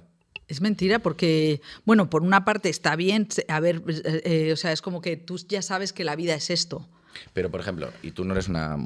[0.53, 4.71] Es mentira porque, bueno, por una parte está bien, a ver, eh, eh, o sea,
[4.71, 6.87] es como que tú ya sabes que la vida es esto.
[7.33, 8.77] Pero, por ejemplo, y tú no eres una...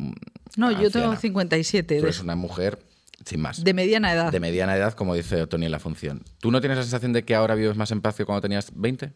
[0.56, 2.80] No, yo tengo anciana, 57, Tú eres una mujer
[3.26, 3.66] sin más.
[3.66, 4.32] de mediana edad.
[4.32, 6.24] De mediana edad, como dice Tony en la función.
[6.40, 8.72] ¿Tú no tienes la sensación de que ahora vives más en paz que cuando tenías
[8.74, 9.12] 20?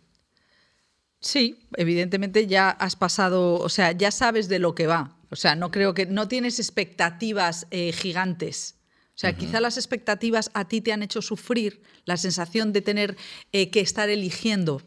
[1.22, 5.16] Sí, evidentemente ya has pasado, o sea, ya sabes de lo que va.
[5.30, 8.76] O sea, no creo que no tienes expectativas eh, gigantes.
[9.22, 13.16] O sea, quizá las expectativas a ti te han hecho sufrir la sensación de tener
[13.52, 14.82] eh, que estar eligiendo.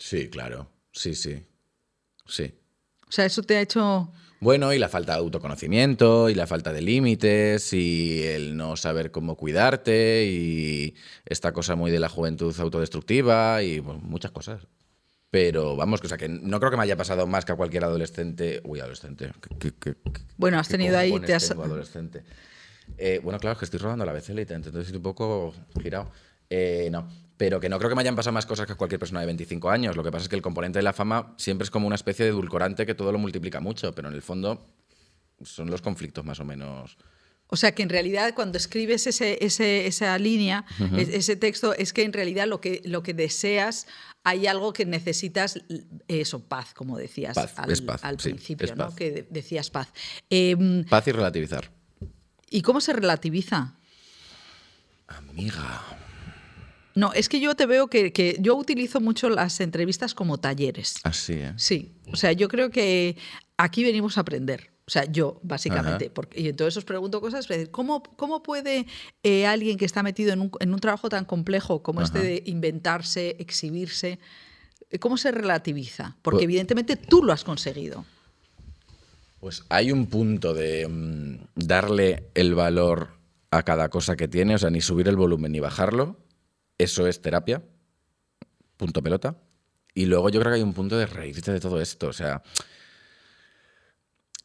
[0.00, 0.70] Sí, claro.
[0.92, 1.42] Sí, sí.
[2.26, 2.54] Sí.
[3.06, 4.10] O sea, eso te ha hecho...
[4.40, 9.10] Bueno, y la falta de autoconocimiento, y la falta de límites, y el no saber
[9.10, 10.94] cómo cuidarte, y
[11.26, 14.66] esta cosa muy de la juventud autodestructiva, y bueno, muchas cosas.
[15.30, 17.56] Pero vamos, que, o sea, que no creo que me haya pasado más que a
[17.56, 18.62] cualquier adolescente.
[18.64, 19.30] Uy, adolescente.
[19.60, 22.22] ¿Qué- qué- qué- Bueno, has tenido ahí, te has- adolescente?
[22.98, 26.10] Eh, bueno, claro, es que estoy rodando la BCL, entonces estoy un poco girado.
[26.50, 28.98] Eh, no, pero que no creo que me hayan pasado más cosas que a cualquier
[28.98, 29.96] persona de 25 años.
[29.96, 32.24] Lo que pasa es que el componente de la fama siempre es como una especie
[32.24, 34.66] de edulcorante que todo lo multiplica mucho, pero en el fondo
[35.42, 36.96] son los conflictos más o menos.
[37.48, 40.64] O sea, que en realidad cuando escribes ese, ese- esa línea,
[40.96, 43.86] es- ese texto, es que en realidad lo que, lo que deseas,
[44.24, 45.58] hay algo que necesitas,
[46.08, 48.86] eso, paz, como decías Paz, al, es paz, al sí, principio, ¿no?
[48.86, 48.94] paz.
[48.94, 49.88] Que de- decías paz.
[50.30, 51.70] Em, Paz y relativizar.
[52.52, 53.74] ¿Y cómo se relativiza?
[55.08, 55.82] Amiga.
[56.94, 60.96] No, es que yo te veo que, que yo utilizo mucho las entrevistas como talleres.
[61.04, 61.54] Así, ¿eh?
[61.56, 63.16] Sí, o sea, yo creo que
[63.56, 64.70] aquí venimos a aprender.
[64.86, 66.06] O sea, yo, básicamente.
[66.06, 66.14] Ajá.
[66.14, 68.86] Porque, y entonces os pregunto cosas, ¿cómo, cómo puede
[69.22, 72.42] eh, alguien que está metido en un, en un trabajo tan complejo como este de
[72.46, 74.18] inventarse, exhibirse,
[74.90, 76.16] eh, cómo se relativiza?
[76.20, 78.04] Porque Pues- evidentemente tú lo has conseguido.
[79.42, 83.18] Pues hay un punto de mm, darle el valor
[83.50, 86.16] a cada cosa que tiene, o sea, ni subir el volumen ni bajarlo.
[86.78, 87.60] Eso es terapia.
[88.76, 89.42] Punto pelota.
[89.94, 92.06] Y luego yo creo que hay un punto de reírte de todo esto.
[92.06, 92.44] O sea,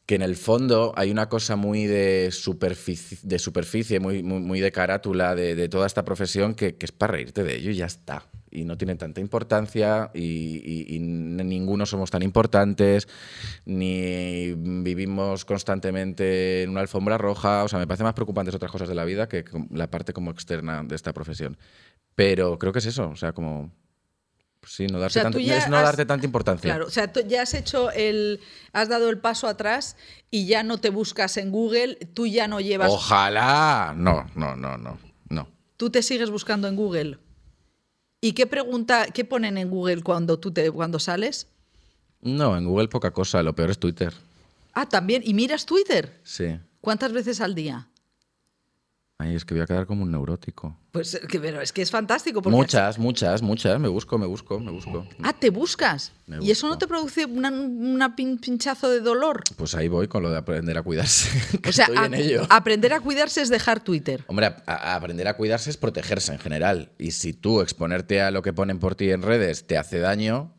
[0.04, 5.36] que en el fondo hay una cosa muy de superficie, muy, muy, muy de carátula
[5.36, 8.26] de, de toda esta profesión que, que es para reírte de ello y ya está.
[8.50, 13.06] Y no tiene tanta importancia y, y- y ninguno somos tan importantes,
[13.64, 17.64] ni vivimos constantemente en una alfombra roja.
[17.64, 20.30] O sea, me parece más preocupantes otras cosas de la vida que la parte como
[20.30, 21.56] externa de esta profesión.
[22.14, 23.70] Pero creo que es eso, o sea, como...
[24.60, 26.68] pues Sí, no, darse sea, tanto- es no has- darte tanta importancia.
[26.70, 28.40] Claro, o sea, tú ya has hecho el.
[28.72, 29.96] has dado el paso atrás
[30.30, 32.90] y ya no te buscas en Google, tú ya no llevas.
[32.90, 33.94] Ojalá.
[33.96, 35.48] No, no, no, no, no.
[35.76, 37.18] Tú te sigues buscando en Google.
[38.20, 41.46] ¿Y qué pregunta, qué ponen en Google cuando tú te cuando sales?
[42.20, 44.12] No, en Google poca cosa, lo peor es Twitter.
[44.72, 45.22] Ah, también.
[45.24, 46.20] ¿Y miras Twitter?
[46.24, 46.58] Sí.
[46.80, 47.87] ¿Cuántas veces al día?
[49.20, 50.78] Ay, es que voy a quedar como un neurótico.
[50.92, 52.40] Pues eh, que- pero es que es fantástico.
[52.40, 53.80] Porque Muchas, muchas, muchas.
[53.80, 55.04] Me busco, me busco, me busco.
[55.24, 56.12] Ah, te buscas.
[56.28, 59.42] Me ¿Y eso no te produce pin- pinchazo de dolor?
[59.56, 61.28] Pues ahí voy con lo de aprender a cuidarse.
[61.62, 62.46] que O sea, estoy a- en ello.
[62.48, 64.22] aprender a cuidarse es dejar Twitter.
[64.28, 66.92] Hombre, a- a- aprender a cuidarse es protegerse en general.
[66.96, 70.54] Y si tú exponerte a lo que ponen por ti en redes te hace daño.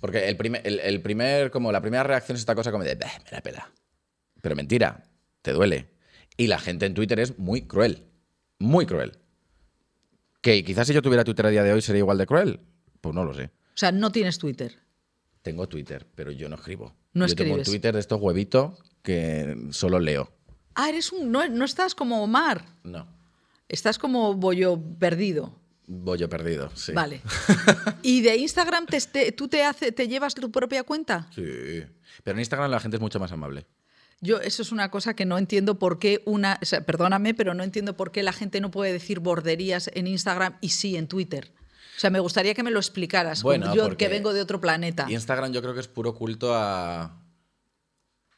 [0.00, 2.94] Porque el primer, el, el primer, como la primera reacción es esta cosa como de,
[2.94, 3.70] "Bah, me la pela.
[4.40, 5.02] Pero mentira,
[5.42, 5.90] te duele.
[6.36, 8.04] Y la gente en Twitter es muy cruel.
[8.58, 9.12] Muy cruel.
[10.40, 12.60] Que quizás si yo tuviera Twitter a día de hoy sería igual de cruel.
[13.00, 13.44] Pues no lo sé.
[13.44, 14.78] O sea, no tienes Twitter.
[15.42, 16.94] Tengo Twitter, pero yo no escribo.
[17.12, 17.68] No yo tengo un escribes.
[17.80, 20.32] Twitter de estos huevitos que solo leo.
[20.74, 21.30] Ah, eres un.
[21.32, 22.64] No, no estás como Omar.
[22.84, 23.06] No.
[23.68, 25.58] Estás como bollo perdido.
[25.88, 26.92] Bollo perdido, sí.
[26.92, 27.20] Vale.
[28.02, 31.28] ¿Y de Instagram te, te- tú te, hace, te llevas tu propia cuenta?
[31.34, 31.42] Sí.
[32.24, 33.66] Pero en Instagram la gente es mucho más amable.
[34.20, 36.58] Yo, eso es una cosa que no entiendo por qué una.
[36.62, 40.06] o sea, perdóname, pero no entiendo por qué la gente no puede decir borderías en
[40.06, 41.52] Instagram y sí en Twitter.
[41.96, 43.42] O sea, me gustaría que me lo explicaras.
[43.42, 45.06] como Bueno, yo que vengo de otro planeta.
[45.08, 47.22] Instagram yo creo que es puro culto a.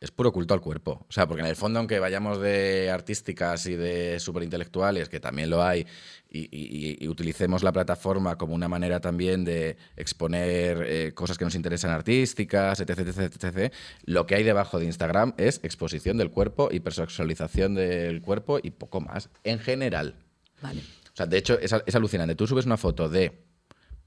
[0.00, 1.04] Es puro culto al cuerpo.
[1.08, 5.50] O sea, porque en el fondo, aunque vayamos de artísticas y de superintelectuales, que también
[5.50, 5.86] lo hay,
[6.30, 11.44] y, y- y utilicemos la plataforma como una manera también de exponer eh, cosas que
[11.44, 16.30] nos interesan artísticas, etc, etc, etc, lo que hay debajo de Instagram es exposición del
[16.30, 19.30] cuerpo, hipersexualización del cuerpo y poco más.
[19.42, 20.14] En general.
[20.62, 20.80] Vale.
[20.80, 22.36] O sea, de hecho, es, es alucinante.
[22.36, 23.42] Tú subes una foto de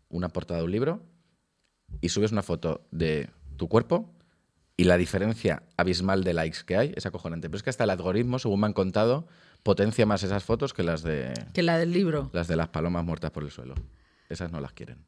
[0.08, 1.02] una portada de un libro
[2.00, 4.14] y subes una foto de tu cuerpo
[4.82, 7.50] y la diferencia abismal de likes que hay es acojonante.
[7.50, 9.28] Pero es que hasta el algoritmo, según me han contado,
[9.64, 12.30] potencia más esas fotos que las de Que la del libro.
[12.34, 13.76] las de las palomas muertas por el suelo.
[14.30, 15.06] Esas no las quieren.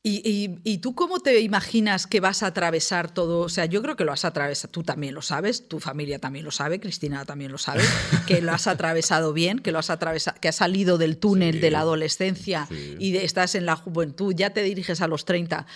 [0.00, 3.40] ¿Y, y, y tú cómo te imaginas que vas a atravesar todo?
[3.40, 6.44] O sea, yo creo que lo has atravesado, tú también lo sabes, tu familia también
[6.44, 7.82] lo sabe, Cristina también lo sabe,
[8.26, 11.60] que lo has atravesado bien, que lo has atravesado, que has salido del túnel Sí.
[11.60, 12.94] de la adolescencia Sí.
[13.00, 15.66] y de- estás en la juventud, ya te diriges a los 30,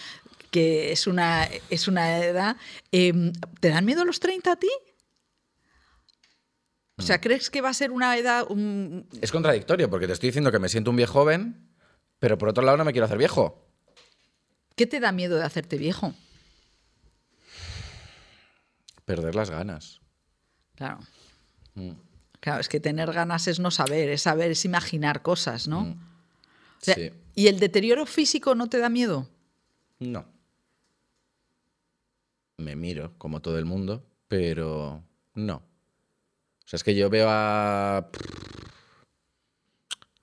[0.52, 2.56] que es una, es una edad.
[2.92, 4.68] Em, ¿Te dan miedo los 30 a ti?
[6.98, 7.06] O Mm.
[7.06, 8.46] sea, ¿crees que va a ser una edad...
[8.48, 11.68] un- Es contradictorio porque te estoy diciendo que me siento un viejo joven,
[12.20, 13.66] pero por otro lado no me quiero hacer viejo.
[14.76, 16.14] ¿Qué te da miedo de hacerte viejo?
[19.04, 20.00] Perder las ganas.
[20.76, 21.00] Claro.
[21.74, 21.92] Mm.
[22.40, 25.80] Claro, es que tener ganas es no saber, es saber, es imaginar cosas, ¿no?
[25.82, 27.10] O sea, Sí.
[27.34, 29.28] ¿Y el deterioro físico no te da miedo?
[29.98, 30.26] No.
[32.62, 35.02] Me miro, como todo el mundo, pero
[35.34, 35.56] no.
[35.56, 38.08] O sea, es que yo veo a...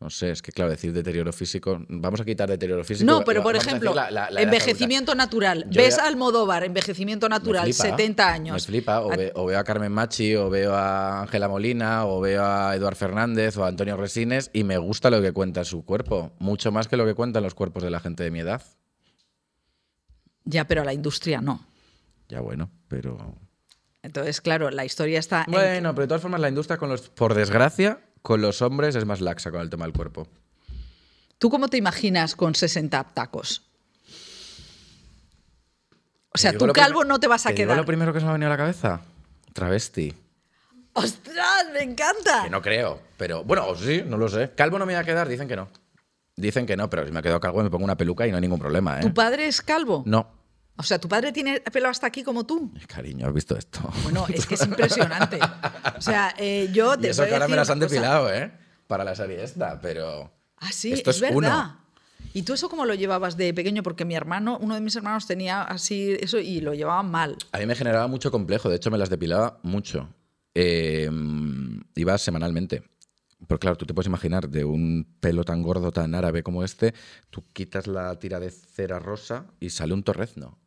[0.02, 1.78] No sé, es que claro, decir deterioro físico...
[1.90, 3.06] Vamos a quitar deterioro físico.
[3.12, 5.66] No, pero por ejemplo, la- la- la edad envejecimiento natural.
[5.70, 8.54] Yo Ves a Almodóvar, envejecimiento natural, Me flipa, 70 años.
[8.54, 9.02] Me flipa.
[9.02, 12.74] O, ve- o veo a Carmen Machi, o veo a Ángela Molina, o veo a
[12.78, 16.32] Eduard Fernández, o a Antonio Resines, y me gusta lo que cuenta su cuerpo.
[16.40, 18.62] Mucho más que lo que cuentan los cuerpos de la gente de mi edad.
[20.46, 21.66] Ya, pero a la industria no.
[22.30, 23.36] Ya bueno, pero...
[24.02, 25.52] Entonces, claro, la historia está en...
[25.52, 29.06] Bueno, pero de todas formas la industria, con los, por desgracia, con los hombres es
[29.06, 30.28] más laxa con el tema del cuerpo.
[31.38, 33.64] ¿Tú cómo te imaginas con 60 tacos?
[36.32, 37.78] O sea, tú calvo no te vas a ¿te digo quedar.
[37.78, 39.02] lo primero que se me ha venido a la cabeza?
[39.54, 40.14] Travesti.
[40.94, 42.44] ¡Ostras, me encanta!
[42.44, 44.52] Que no creo, pero bueno, o sí, no lo sé.
[44.56, 45.70] Calvo no me va a quedar, dicen que no.
[46.36, 48.42] Dicen que no, pero si me quedo calvo me pongo una peluca y no hay
[48.42, 49.02] ningún problema, ¿eh?
[49.02, 50.04] ¿Tu padre es calvo?
[50.06, 50.39] No.
[50.80, 52.72] O sea, ¿tu padre tiene pelo hasta aquí como tú?
[52.88, 53.82] Cariño, ¿has visto esto?
[54.04, 55.38] Bueno, es que es impresionante.
[55.98, 58.50] O sea, eh, yo te y eso voy que ahora me las han depilado, ¿eh?
[58.88, 60.32] Para la serie esta, pero...
[60.56, 61.36] Ah, sí, Esto es, es verdad.
[61.38, 61.80] uno.
[62.34, 63.84] ¿Y tú eso cómo lo llevabas de pequeño?
[63.84, 67.36] Porque mi hermano, uno de mis hermanos tenía así eso y lo llevaban mal.
[67.52, 70.08] A mí me generaba mucho complejo, de hecho me las depilaba mucho.
[70.56, 71.10] Eh,
[71.96, 72.84] iba semanalmente.
[73.48, 76.94] Pero claro, tú te puedes imaginar, de un pelo tan gordo, tan árabe como este,
[77.30, 80.58] tú quitas la tira de cera rosa y sale un torrezno.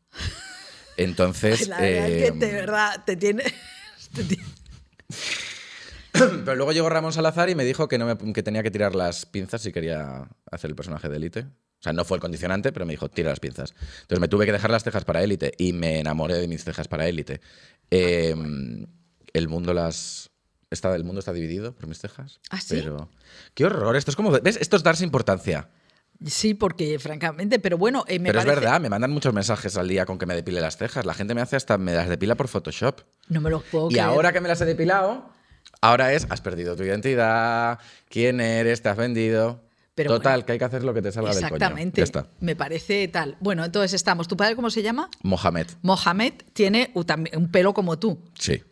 [0.96, 1.68] Entonces...
[1.68, 3.42] la verdad es que eh, de verdad te tiene...
[4.14, 4.44] te tiene-
[6.12, 8.94] Pero luego llegó Ramón Salazar y me dijo que, no me- que tenía que tirar
[8.94, 11.40] las pinzas si quería hacer el personaje de élite.
[11.40, 13.74] O sea, no fue el condicionante, pero me dijo, tira las pinzas.
[14.02, 16.86] Entonces me tuve que dejar las cejas para élite y me enamoré de mis cejas
[16.86, 17.40] para élite.
[17.90, 18.34] Eh,
[19.32, 20.30] el mundo las...
[20.70, 22.40] Está, el mundo está dividido por mis cejas.
[22.50, 22.76] ¿Ah, sí?
[22.76, 23.10] Pero...
[23.54, 23.96] ¡Qué horror!
[23.96, 24.30] Esto es como...
[24.30, 24.56] ¿Ves?
[24.60, 25.68] Esto es darse importancia.
[26.26, 28.54] Sí, porque francamente, pero bueno, eh, me pero parece...
[28.56, 31.04] es verdad, me mandan muchos mensajes al día con que me depile las cejas.
[31.06, 31.78] La gente me hace hasta...
[31.78, 33.00] Me las depila por Photoshop.
[33.28, 34.04] No me lo puedo Y creer.
[34.06, 35.28] ahora que me las he depilado,
[35.80, 39.64] ahora es, has perdido tu identidad, quién eres, te has vendido.
[39.94, 40.46] Pero Total, bueno.
[40.46, 41.54] que hay que hacer lo que te salga del coño.
[41.56, 42.04] Exactamente.
[42.40, 43.36] Me parece tal.
[43.40, 44.26] Bueno, entonces estamos.
[44.26, 45.10] ¿Tu padre cómo se llama?
[45.22, 48.18] Mohamed, Mohamed tiene un pelo como tú.
[48.38, 48.62] sí.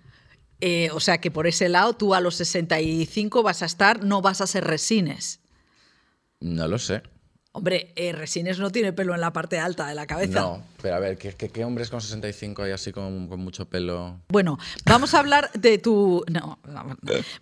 [0.62, 4.20] Eh, o sea que por ese lado tú a los 65 vas a estar, no
[4.20, 5.40] vas a ser resines.
[6.40, 7.02] No lo sé.
[7.52, 10.40] Hombre, eh, Resines no tiene pelo en la parte alta de la cabeza.
[10.40, 13.64] No, pero a ver, ¿qué, qué, qué hombres con 65 hay así con, con mucho
[13.68, 14.20] pelo?
[14.28, 16.24] Bueno, vamos a hablar de tu.
[16.30, 16.60] No,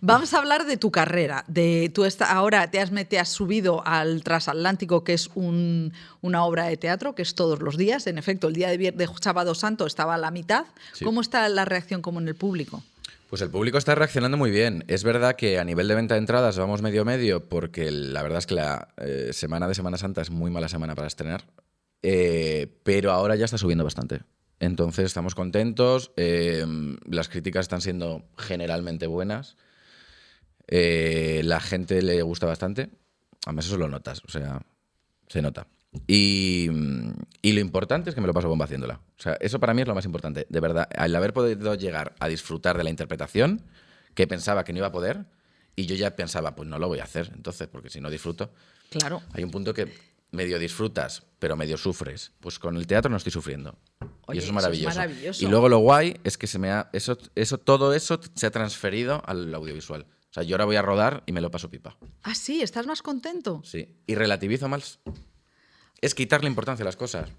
[0.01, 1.45] vamos a hablar de tu carrera.
[1.47, 6.43] De tú esta, ahora te has, te has subido al Transatlántico, que es un- una
[6.43, 8.07] obra de teatro, que es todos los días.
[8.07, 10.65] En efecto, el día de, vier- de Sábado Santo estaba a la mitad.
[10.93, 11.05] Sí.
[11.05, 12.81] ¿Cómo está la reacción como en el público?
[13.29, 14.83] Pues el público está reaccionando muy bien.
[14.87, 18.39] Es verdad que a nivel de venta de entradas vamos medio medio, porque la verdad
[18.39, 21.45] es que la eh, semana de Semana Santa es muy mala semana para estrenar.
[22.01, 24.23] Eh, pero ahora ya está subiendo bastante.
[24.59, 26.11] Entonces estamos contentos.
[26.17, 26.65] eh,
[27.05, 29.57] las críticas están siendo generalmente buenas.
[30.67, 32.89] eh, la gente le gusta bastante.
[33.45, 34.23] Además, eso lo notas.
[34.27, 34.61] O sea,
[35.27, 35.67] se nota.
[36.07, 36.69] Y,
[37.41, 39.01] y lo importante es que me lo paso bomba haciéndola.
[39.17, 40.45] O sea, eso para mí es lo más importante.
[40.49, 43.63] De verdad, al haber podido llegar a disfrutar de la interpretación,
[44.13, 45.25] que pensaba que no iba a poder,
[45.75, 48.51] y yo ya pensaba, pues no lo voy a hacer, entonces, porque si no disfruto.
[48.89, 49.21] Claro.
[49.33, 49.91] Hay un punto que
[50.31, 52.33] medio disfrutas, pero medio sufres.
[52.39, 53.77] Pues con el teatro no estoy sufriendo.
[54.27, 54.97] Oye, y eso es eso es maravilloso.
[54.97, 55.45] maravilloso.
[55.45, 58.51] Y luego lo guay es que se me ha, eso, eso, todo eso se ha
[58.51, 60.05] transferido al audiovisual.
[60.29, 61.97] O sea, yo ahora voy a rodar y me lo paso pipa.
[62.21, 63.61] Ah, sí, ¿estás más contento?
[63.63, 63.95] Sí.
[64.05, 64.99] Y relativizo más.
[66.01, 67.29] Es quitarle importancia a las cosas.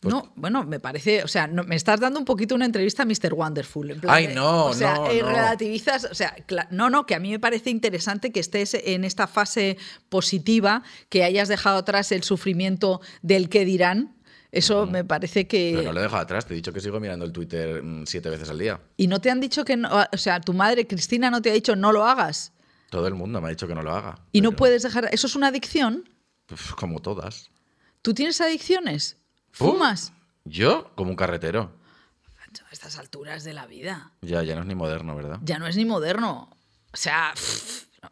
[0.00, 3.02] Pues- no, bueno, me parece, o sea, no- me estás dando un poquito una entrevista
[3.02, 3.34] a Mr.
[3.34, 3.90] Wonderful.
[3.90, 5.28] en plan Ay, de- no, O sea, no, eh, no.
[5.28, 6.36] relativizas, o sea,
[6.70, 9.76] no, no, que a mí me parece interesante que estés en esta fase
[10.08, 14.14] positiva, que hayas dejado atrás el sufrimiento del que dirán.
[14.50, 15.72] Eso me parece que.
[15.76, 16.46] Pero no lo he dejado atrás.
[16.46, 18.80] Te he dicho que sigo mirando el Twitter mm, siete veces al día.
[18.96, 21.52] Y no te han dicho que no, o sea, tu madre Cristina no te ha
[21.52, 22.52] dicho no lo hagas.
[22.88, 24.18] Todo el mundo me ha dicho que no lo haga.
[24.32, 25.08] Y no puedes dejar.
[25.12, 26.08] ¿Eso es una adicción?
[26.46, 27.50] pues, como todas.
[28.02, 29.16] ¿Tú tienes adicciones?
[29.58, 30.12] Uh, ¿Fumas?
[30.44, 31.76] Yo, como un carretero.
[32.68, 34.12] A estas alturas de la vida.
[34.22, 35.38] Ya, ya no es ni moderno, ¿verdad?
[35.42, 36.50] ya no es ni moderno.
[36.92, 37.32] O sea,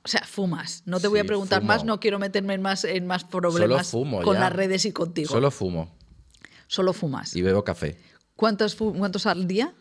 [0.05, 0.83] o sea, fumas.
[0.87, 1.73] No te voy a preguntar fumo.
[1.73, 4.41] más, no quiero meterme en más, en más problemas fumo con ya.
[4.41, 5.29] las redes y contigo.
[5.31, 5.97] Solo fumo
[6.69, 7.35] Solo fumas.
[7.35, 7.99] y bebo café.
[8.35, 9.75] ¿Cuántos, ¿Cuántos al día?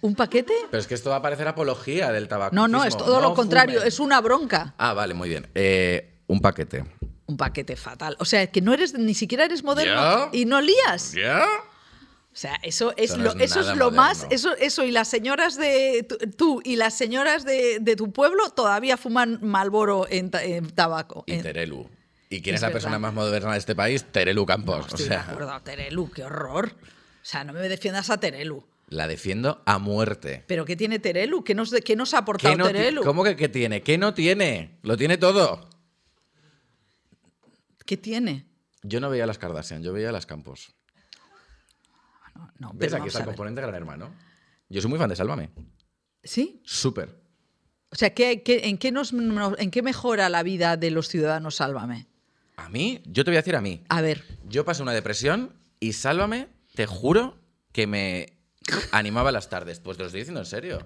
[0.00, 0.52] ¿Un paquete?
[0.70, 2.54] Pero es que esto va a parecer apología del tabaco.
[2.54, 4.74] No, no, es todo lo contrario, es una bronca.
[4.76, 5.48] Ah, vale, muy bien.
[5.54, 6.84] Eh, un paquete.
[7.32, 8.16] Un paquete fatal.
[8.18, 10.28] O sea, que no eres, ni siquiera eres moderno ¿Ya?
[10.32, 11.12] y no lías.
[11.12, 11.44] ¿Ya?
[11.44, 14.90] O sea, eso es Eso no lo, es eso es lo más, eso, eso y
[14.90, 20.30] las señoras de tú, y las señoras de, de tu pueblo todavía fuman Malboro en,
[20.42, 21.24] en tabaco.
[21.26, 21.88] Y En- Terelu.
[22.30, 22.72] ¿Y quién Es es, la verdad.
[22.80, 24.04] persona más moderna de este país?
[24.10, 24.86] Terelu Campos.
[24.86, 26.72] Estoy o de sea, acuerdo, Terelu, qué horror.
[26.74, 28.64] O sea, no me defiendas a Terelu.
[28.88, 30.42] la defiendo a muerte.
[30.46, 31.44] ¿Pero qué tiene Terelu?
[31.44, 33.02] ¿Qué nos, qué nos ha aportado ¿Qué no Terelu?
[33.02, 33.82] ¿Cómo que qué tiene?
[33.82, 34.78] ¿Qué no tiene?
[34.82, 35.68] Lo tiene todo.
[37.84, 38.46] ¿Qué tiene?
[38.82, 40.74] Yo no veía las Kardashian, yo veía las Campos.
[42.34, 42.90] No, no, ¿Ves?
[42.90, 44.12] pero Aquí está el componente gran hermano.
[44.68, 45.50] Yo soy muy fan de Sálvame.
[46.24, 46.62] ¿Sí?
[46.64, 47.20] Súper.
[47.90, 51.56] O sea, ¿qué, qué- en, qué nos- ¿en qué mejora la vida de los ciudadanos
[51.56, 52.06] Sálvame?
[52.56, 53.82] A mí, yo te voy a decir a mí.
[53.88, 57.38] A ver, Yo pasé una depresión y Sálvame, te juro
[57.72, 58.38] que me
[58.92, 59.80] animaba las tardes.
[59.80, 60.78] Pues te lo estoy diciendo en serio.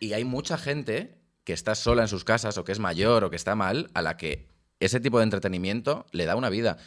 [0.00, 3.30] Y hay mucha gente que está sola en sus casas o que es mayor o
[3.30, 4.47] que está mal, a la que
[4.80, 6.78] ese tipo de entretenimiento le da una vida.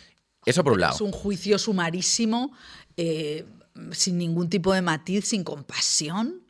[0.45, 0.95] Eso por un lado.
[0.95, 2.51] es un juicio sumarísimo,
[2.97, 3.45] eh,
[3.91, 6.41] sin ningún tipo de matiz, sin compasión.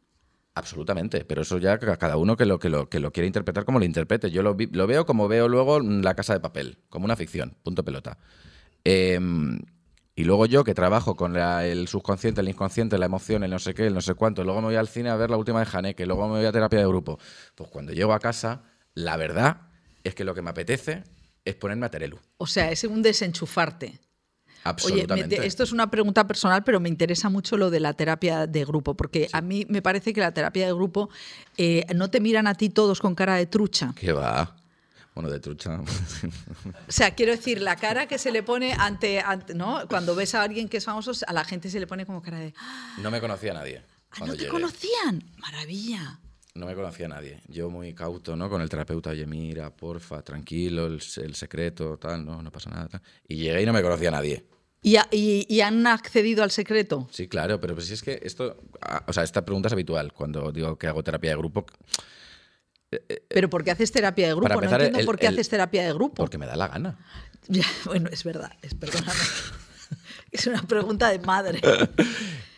[0.54, 3.64] Absolutamente, pero eso ya ca- cada uno que lo, que lo, que lo quiere interpretar
[3.66, 4.32] como lo interprete.
[4.32, 7.56] Yo lo, vi- lo veo como veo luego La Casa de Papel, como una ficción,
[7.64, 8.18] punto pelota.
[8.84, 9.60] Em,
[10.16, 13.60] y luego yo que trabajo con la- el subconsciente, el inconsciente, la emoción, el no
[13.60, 15.64] sé qué, el no sé cuánto, luego me voy al cine a ver la última
[15.64, 17.18] de Haneke, luego me voy a terapia de grupo.
[17.56, 19.62] Pues cuando llego a casa, la verdad
[20.04, 21.04] es que lo que me apetece
[21.46, 22.20] es ponerme a Terelu.
[22.38, 24.00] O sea, es un desenchufarte.
[24.64, 25.38] Absolutamente.
[25.38, 28.64] te- esto es una pregunta personal, pero me interesa mucho lo de la terapia de
[28.64, 31.10] grupo, porque a mí me parece que la terapia de grupo
[31.58, 33.94] eh, no te miran a ti todos con cara de trucha.
[34.00, 34.56] ¿Qué va?
[35.16, 35.82] Bueno, de trucha.
[36.88, 39.82] O sea, quiero decir, la cara que se le pone ante, ante- ¿no?
[39.90, 42.38] Cuando ves a alguien que es famoso, a la gente se le pone como cara
[42.40, 43.80] de, "Ah, no me conocía a nadie.
[43.80, 44.52] no cuando te llegué.
[44.52, 45.24] conocían.
[45.40, 46.20] Maravilla.
[46.54, 47.40] No me conocía nadie.
[47.48, 48.50] Yo muy cauto, ¿no?
[48.50, 52.88] Con el terapeuta, oye, mira, porfa, tranquilo, el, el secreto, tal, no, no pasa nada.
[52.90, 53.02] Tal.
[53.28, 54.46] Y llegué y no me conocía a nadie.
[54.84, 57.08] ¿Y, y- y han accedido al secreto?
[57.12, 58.58] Sí, claro, pero pues si es que esto,
[59.08, 61.66] o sea, esta pregunta es habitual cuando digo que hago terapia de grupo,
[63.30, 64.50] ¿Pero por qué haces terapia de grupo?
[64.50, 66.16] para no entiendo el- por qué el- haces terapia de grupo.
[66.16, 66.98] porque me da la gana.
[67.48, 69.14] Ya, bueno, es verdad, es, perdóname.
[70.32, 71.62] es una pregunta de madre.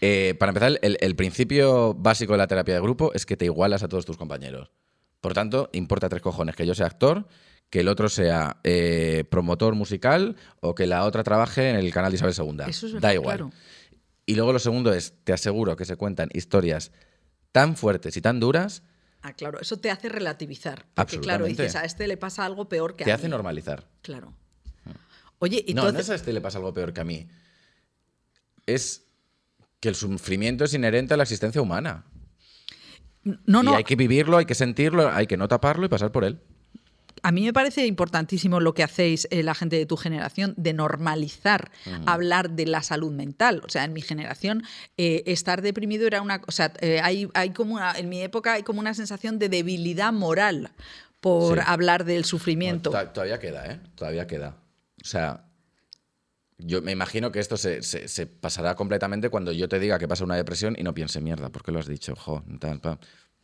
[0.06, 3.46] Eh, para empezar, el, el principio básico de la terapia de grupo es que te
[3.46, 4.70] igualas a todos tus compañeros.
[5.22, 7.26] Por tanto, importa tres cojones que yo sea actor,
[7.70, 12.12] que el otro sea eh, promotor musical o que la otra trabaje en el canal
[12.12, 12.66] de Isabel II.
[12.70, 13.38] Eso es verdad, da igual.
[13.38, 13.52] claro.
[14.26, 16.92] Y luego lo segundo es, te aseguro que se cuentan historias
[17.54, 18.84] tan fuertes y tan duras,
[19.22, 20.86] Ah, claro, eso te hace relativizar.
[20.96, 23.32] Porque, claro, dices, a este le pasa algo peor que te a hace mí.
[23.32, 23.88] normalizar.
[24.02, 24.34] Claro.
[25.40, 27.26] Oye, y no, no hace- es a este le pasa algo peor que a mí.
[28.66, 29.06] Es
[29.80, 32.06] que el sufrimiento es inherente a la existencia humana.
[33.24, 36.12] no, y no, hay que vivirlo, hay que sentirlo, hay que no taparlo y pasar
[36.12, 36.40] por él.
[37.26, 40.74] A mí me parece importantísimo lo que hacéis eh, la gente de tu generación de
[40.74, 41.72] normalizar
[42.06, 43.62] hablar de la salud mental.
[43.66, 44.64] O sea, en mi generación
[44.98, 46.42] eh, estar deprimido era una...
[46.48, 49.48] O sea, eh, hay, hay como una, en mi época hay como una sensación de
[49.48, 50.72] debilidad moral
[51.22, 51.64] por Sí.
[51.66, 52.92] hablar del sufrimiento.
[52.92, 53.80] Bueno, todavía queda, ¿eh?
[53.96, 54.58] Todavía queda.
[55.02, 55.46] O sea,
[56.66, 60.08] yo me imagino que esto se, se- se pasará completamente cuando yo te diga que
[60.08, 62.16] pasa una depresión y no piense mierda, ¿por qué lo has dicho?
[62.16, 63.00] Jo, tal, pa".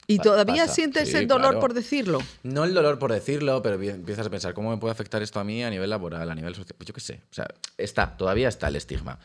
[0.08, 0.74] ¿Y Pa- todavía pasa.
[0.74, 1.60] sientes Sí, el dolor claro.
[1.60, 2.20] por decirlo?
[2.42, 5.44] No el dolor por decirlo, pero empiezas a pensar cómo me puede afectar esto a
[5.44, 6.74] mí a nivel laboral, a nivel social.
[6.78, 7.22] Pues yo qué sé.
[7.30, 7.48] O sea,
[7.78, 9.20] está, todavía está el estigma.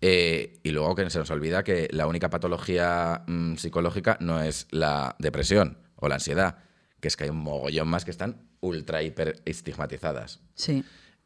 [0.00, 4.66] Eh, y luego que se nos olvida que la única patología mm, psicológica no es
[4.70, 6.58] la depresión o la ansiedad,
[7.00, 10.40] que es que hay un mogollón más que están ultra hiper estigmatizadas.
[10.54, 10.84] Sí.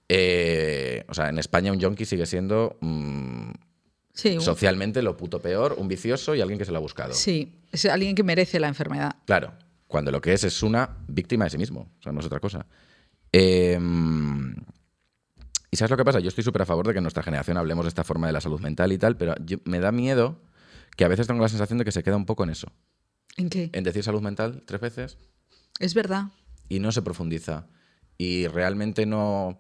[0.09, 3.51] Eh, o sea, en España un yonki sigue siendo mm,
[4.15, 7.13] Sí, socialmente lo puto peor, un vicioso y alguien que se lo ha buscado.
[7.13, 9.17] sí, es alguien que merece la enfermedad.
[9.27, 9.53] Claro,
[9.87, 12.41] cuando lo que es es una víctima de sí mismo, o sea, no es otra
[12.41, 12.67] cosa.
[13.33, 13.79] Eh,
[15.71, 16.21] ¿Y sabes lo que pasa?
[16.21, 18.33] Yo estoy súper a favor de que en nuestra generación hablemos de esta forma de
[18.33, 20.41] la salud mental y tal, pero yo- me da miedo
[20.97, 22.69] que a veces tengo la sensación de que se queda un poco en eso,
[23.37, 23.69] ¿En qué?
[23.73, 25.19] en decir salud mental tres veces
[25.79, 26.27] Es verdad.
[26.71, 27.67] y no se profundiza.
[28.17, 29.59] Y realmente no...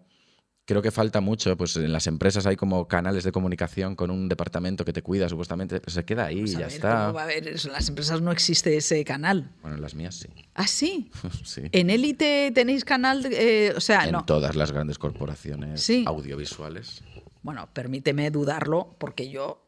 [0.66, 4.28] Creo que falta mucho, pues en las empresas hay como canales de comunicación con un
[4.28, 6.90] departamento que te cuida supuestamente, pero se queda ahí a ya ver, está.
[7.06, 7.68] ¿cómo va a haber eso?
[7.68, 9.48] En las empresas no existe ese canal.
[9.62, 10.28] Bueno, en las mías sí.
[10.54, 11.08] ¿Ah, sí?
[11.44, 11.62] sí.
[11.70, 13.24] ¿En Élite tenéis canal?
[13.30, 14.24] eh, o sea, en no.
[14.24, 16.02] todas las grandes corporaciones Sí.
[16.04, 17.04] audiovisuales.
[17.42, 19.64] Bueno, permíteme dudarlo, porque yo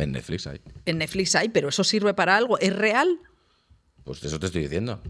[0.00, 0.60] En Netflix hay.
[0.86, 2.58] en Netflix hay, pero eso sirve para algo.
[2.58, 3.20] ¿Es real?
[4.02, 5.00] Pues eso te estoy diciendo.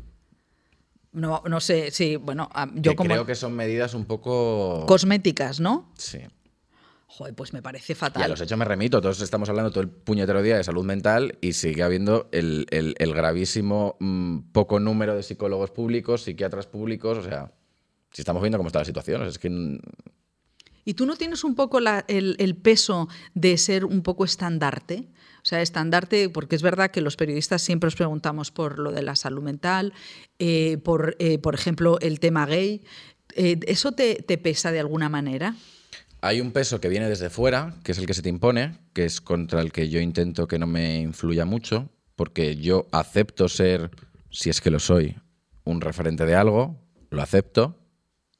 [1.17, 4.85] No, no sé, sí, bueno, ah, yo Que como creo que son medidas un poco...
[4.87, 5.91] cosméticas, ¿no?
[5.97, 6.19] Sí.
[7.07, 8.31] Joder, pues me parece Y a fatal.
[8.31, 9.01] los hechos me remito.
[9.01, 12.95] Todos estamos hablando todo el puñetero día de salud mental y sigue habiendo el, el-
[12.99, 17.17] el gravísimo mm, poco número de psicólogos públicos, psiquiatras públicos.
[17.17, 17.53] O sea,
[18.13, 19.23] si estamos viendo cómo está la situación.
[19.23, 19.81] o sea, es que
[20.85, 25.09] ¿Y tú no tienes un poco la- el, el peso de ser un poco estandarte?
[25.47, 29.15] Sea, estandarte, porque es verdad que los periodistas siempre os preguntamos por lo de la
[29.15, 29.93] salud mental,
[30.41, 32.83] eh, por, eh, por ejemplo, el tema gay.
[33.37, 35.55] Eh, ¿Eso te, te pesa de alguna manera?
[36.21, 39.05] Hay un peso que viene desde fuera, que es el que se te impone, que
[39.05, 43.93] es contra el que yo intento que no me influya mucho, porque yo acepto ser,
[44.33, 45.15] si es que lo soy,
[45.63, 47.79] un referente de algo, lo acepto,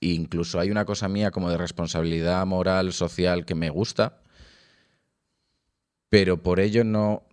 [0.01, 4.23] e incluso hay una cosa mía como de responsabilidad moral, social, que me gusta,
[6.09, 7.27] pero por ello no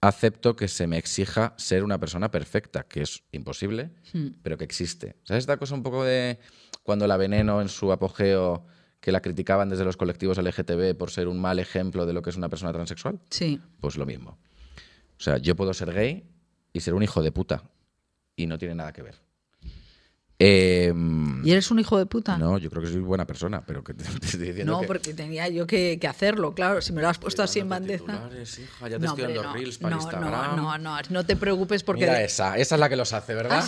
[0.00, 3.90] acepto que se me exija ser una persona perfecta, que es imposible,
[4.42, 5.16] pero que existe.
[5.24, 6.38] ¿Sabes esta cosa un poco de
[6.82, 8.64] cuando la veneno en su apogeo,
[9.00, 12.30] que la criticaban desde los colectivos LGTB por ser un mal ejemplo de lo que
[12.30, 13.20] es una persona transexual?
[13.30, 13.60] Sí.
[13.80, 14.38] Pues lo mismo.
[15.16, 16.24] O sea, yo puedo ser gay
[16.72, 17.64] y ser un hijo de puta,
[18.36, 19.27] y no tiene nada que ver.
[20.40, 22.38] Em, ¿Y eres un hijo de puta?
[22.38, 24.86] no, yo creo que soy buena persona, pero que te, te estoy diciendo No, que...
[24.86, 26.80] porque tenía yo que, que hacerlo, claro.
[26.80, 28.30] Si me lo has puesto así en bandeja.
[28.32, 30.30] hija, ya te No, estoy dando no, reels para no, Instagram.
[30.56, 32.02] no, no, no, no te preocupes porque.
[32.02, 33.64] Mira de- esa, esa es la que los hace, ¿verdad?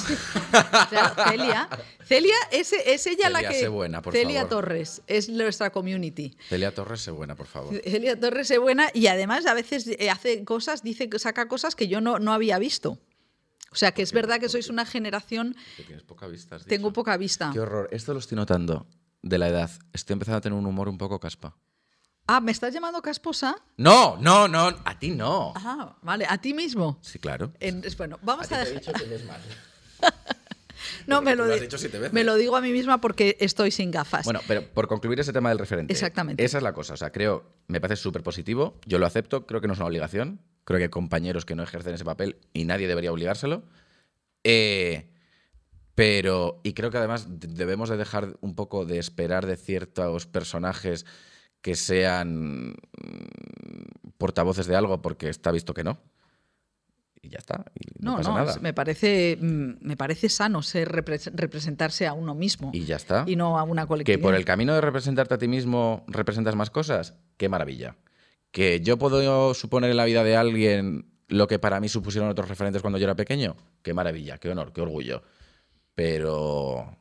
[0.90, 1.68] Claro, Celia,
[2.04, 3.58] Celia es, es ella la Celia, que.
[3.60, 4.50] sé buena, por Celia favor.
[4.50, 6.36] Torres es nuestra community.
[6.48, 7.74] Celia Torres, sé buena, por favor.
[7.82, 11.74] Celia Torres es buena y además a veces eh, hace cosas, dice que saca cosas
[11.74, 12.98] que yo no, no había visto.
[13.72, 15.54] O sea que es verdad que sois una generación.
[15.76, 16.94] Que tienes poca vista, has Tengo dicho.
[16.94, 17.50] poca vista.
[17.52, 17.88] Qué horror.
[17.92, 18.86] Esto lo estoy notando
[19.22, 19.70] de la edad.
[19.92, 21.56] Estoy empezando a tener un humor un poco caspa.
[22.26, 23.56] Ah, ¿me estás llamando casposa?
[23.76, 24.68] No, no, no.
[24.84, 25.52] A ti no.
[25.56, 26.98] Ah, vale, a ti mismo.
[27.02, 27.52] Sí, claro.
[27.60, 28.94] En- es- bueno, vamos A a, ti te he dejar.
[28.94, 29.40] dicho que mal.
[31.06, 32.12] No, me tú lo, lo has di- dicho siete veces.
[32.12, 34.24] me lo digo a mí misma porque estoy sin gafas.
[34.24, 35.92] Bueno, pero por concluir ese tema del referente.
[35.92, 36.42] Exactamente.
[36.44, 36.94] Esa es la cosa.
[36.94, 38.78] O sea, creo, me parece súper positivo.
[38.86, 39.46] Yo lo acepto.
[39.46, 40.40] Creo que no es una obligación.
[40.64, 43.64] Creo que hay compañeros que no ejercen ese papel y nadie debería obligárselo.
[44.44, 45.10] Eh,
[45.94, 50.26] pero, y creo que además de- debemos de dejar un poco de esperar de ciertos
[50.26, 51.04] personajes
[51.60, 55.98] que sean mm, portavoces de algo porque está visto que no.
[57.22, 57.66] Y ya está.
[57.74, 58.58] Y no, no, pasa no, nada.
[58.62, 63.24] me parece, mm, me parece sano ser repres- representarse a uno mismo Y ya está.
[63.26, 64.22] y no a una Que colectividad.
[64.22, 67.96] por el camino de representarte a ti mismo representas más cosas, qué maravilla.
[68.50, 72.48] Que yo puedo suponer en la vida de alguien lo que para mí supusieron otros
[72.48, 75.22] referentes cuando yo era pequeño, qué maravilla, qué honor, qué orgullo.
[75.94, 76.96] Pero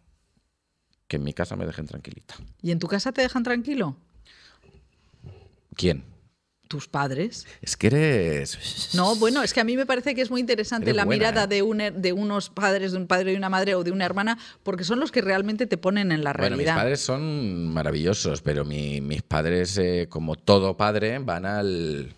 [1.07, 2.35] que en mi casa me dejen tranquilita.
[2.61, 3.97] ¿Y en tu casa te dejan tranquilo?
[5.75, 6.03] ¿Quién?
[6.69, 7.45] Tus padres.
[7.61, 8.91] Es que eres.
[8.93, 11.17] No, bueno, es que a mí me parece que es muy interesante Eres la buena,
[11.31, 11.47] mirada ¿eh?
[11.47, 14.37] de, un, de unos padres, de un padre y una madre o de una hermana,
[14.63, 16.75] porque son los que realmente te ponen en la Bueno, mis realidad.
[16.81, 22.13] padres son maravillosos, pero mi- mis padres, eh, como todo padre, van al,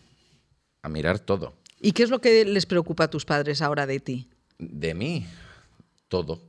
[0.83, 1.55] a mirar todo.
[1.79, 4.29] ¿Y qué es lo que les preocupa a tus padres ahora de ti?
[4.59, 5.25] De mí,
[6.09, 6.43] todo.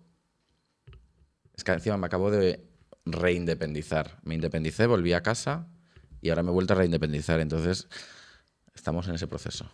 [1.57, 2.61] Es que encima me acabo de
[3.07, 4.19] reindependizar.
[4.25, 5.69] Me independicé, volví a casa
[6.23, 7.39] y ahora me he vuelto a reindependizar.
[7.41, 7.87] Entonces,
[8.75, 9.71] estamos en ese proceso.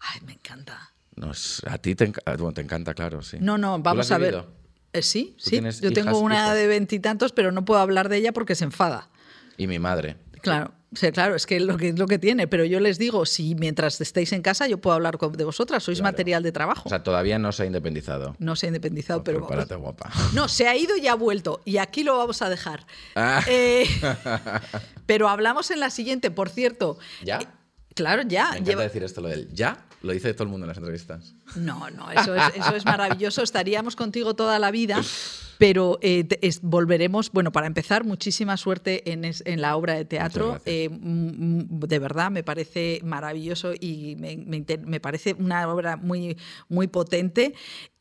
[0.00, 0.92] Ay, me encanta.
[1.14, 3.36] Nos, a ti te, enca- bueno, te encanta, claro, sí.
[3.40, 4.44] No, no, ¿Tú lo vamos a ver.
[4.92, 5.60] Eh, sí, ¿Tú sí.
[5.80, 6.54] Yo tengo hijas, una hijos?
[6.56, 9.08] de veintitantos, pero no puedo hablar de ella porque se enfada.
[9.56, 10.16] Y mi madre.
[10.42, 10.72] Claro,
[11.12, 12.46] claro, es que es lo que es lo que tiene.
[12.48, 15.82] Pero yo les digo, si mientras estéis en casa, yo puedo hablar con- de vosotras,
[15.82, 16.12] sois Claro.
[16.12, 16.82] material de trabajo.
[16.86, 18.34] O sea, todavía no se ha independizado.
[18.38, 19.48] no se ha independizado, pero vamos.
[19.48, 20.10] Prepárate, guapa.
[20.34, 21.60] No, se ha ido y ha vuelto.
[21.64, 22.86] Y aquí lo vamos a dejar.
[23.14, 23.42] Ah.
[23.48, 23.86] Eh,
[25.06, 26.98] pero hablamos en la siguiente, por cierto.
[27.24, 27.38] ¿Ya?
[27.38, 27.46] Eh,
[27.94, 28.44] Claro, ya.
[28.44, 29.84] Me encanta lleva- decir esto, lo del ya.
[30.02, 31.34] Lo dice todo el mundo en las entrevistas.
[31.56, 33.42] No, no, eso es, eso es maravilloso.
[33.42, 35.02] Estaríamos contigo toda la vida,
[35.60, 37.30] pero eh, es- volveremos.
[37.32, 40.58] Bueno, para empezar, muchísima suerte en, es- en la obra de teatro.
[40.64, 46.36] Eh, de verdad, me parece maravilloso y me, me inter- me parece una obra muy,
[46.70, 47.52] muy potente.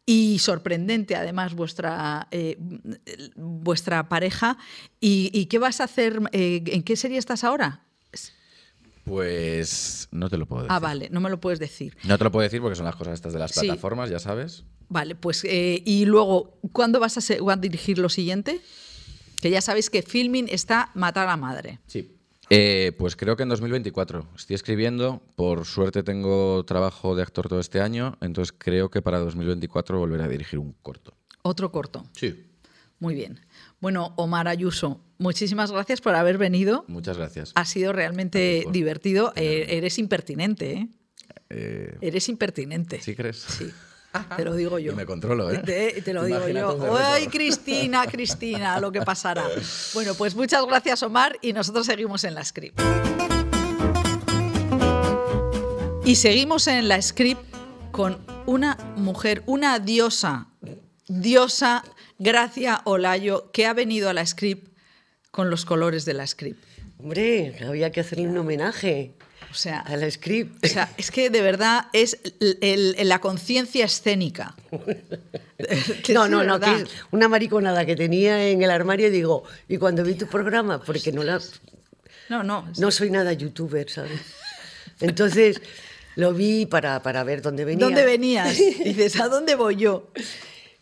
[0.05, 2.57] Y sorprendente, además, vuestra, eh,
[3.35, 4.57] vuestra pareja.
[4.99, 6.19] ¿Y, y qué vas a hacer?
[6.31, 7.83] eh, ¿En qué serie estás ahora?
[9.09, 10.71] Pues no te lo puedo decir.
[10.73, 11.97] Ah, vale, no me lo puedes decir.
[12.03, 13.61] No te lo puedo decir porque son las cosas estas de las Sí.
[13.61, 14.63] plataformas, ya sabes.
[14.87, 18.61] Vale, pues eh, y luego, ¿cuándo vas a, a dirigir lo siguiente?
[19.41, 21.79] Que ya sabéis que Filming está matar a la madre.
[21.87, 22.15] Sí.
[22.51, 24.27] Eh, pues creo que en 2024.
[24.35, 25.21] Estoy escribiendo.
[25.35, 28.17] Por suerte tengo trabajo de actor todo este año.
[28.21, 31.13] Entonces creo que para 2024 volveré a dirigir un corto.
[31.43, 32.05] Otro corto.
[32.13, 32.45] Sí.
[32.99, 33.39] Muy bien.
[33.81, 36.83] Bueno, Omar Ayuso, muchísimas gracias por haber venido.
[36.87, 37.51] Muchas gracias.
[37.55, 39.33] Ha sido realmente por divertido.
[39.35, 40.87] Eh, eres impertinente, ¿eh?
[41.51, 43.01] Eh, Eres impertinente.
[43.01, 43.37] ¿Sí crees?
[43.37, 43.71] Sí.
[44.37, 44.91] Te lo digo yo.
[44.91, 45.59] Y me controlo, ¿eh?
[45.59, 46.97] Te, te lo digo yo.
[46.97, 48.79] ¡Ay, Cristina, Cristina!
[48.79, 49.45] Lo que pasará.
[49.93, 52.79] Bueno, pues muchas gracias, Omar, y nosotros seguimos en la script.
[56.05, 57.41] Y seguimos en la script
[57.91, 60.47] con una mujer, una diosa,
[61.07, 61.83] diosa
[62.19, 64.67] Gracia Olayo, que ha venido a la script
[65.31, 66.63] con los colores de la script.
[66.99, 69.13] Hombre, había que hacerle un homenaje
[69.51, 70.63] O sea, a la script.
[70.65, 74.55] o sea, es que de verdad es el- el- la conciencia escénica.
[76.13, 80.03] No, no, no, que es una mariconada que tenía en el armario, digo, y cuando
[80.05, 81.39] vi tu programa, porque no la,
[82.29, 82.65] No, no.
[82.77, 84.21] no soy nada youtuber, ¿sabes?
[85.01, 85.61] Entonces
[86.15, 87.85] lo vi para, para ver dónde venía.
[87.85, 88.57] ¿Dónde venías?
[88.83, 90.11] Dices, ¿a dónde voy yo?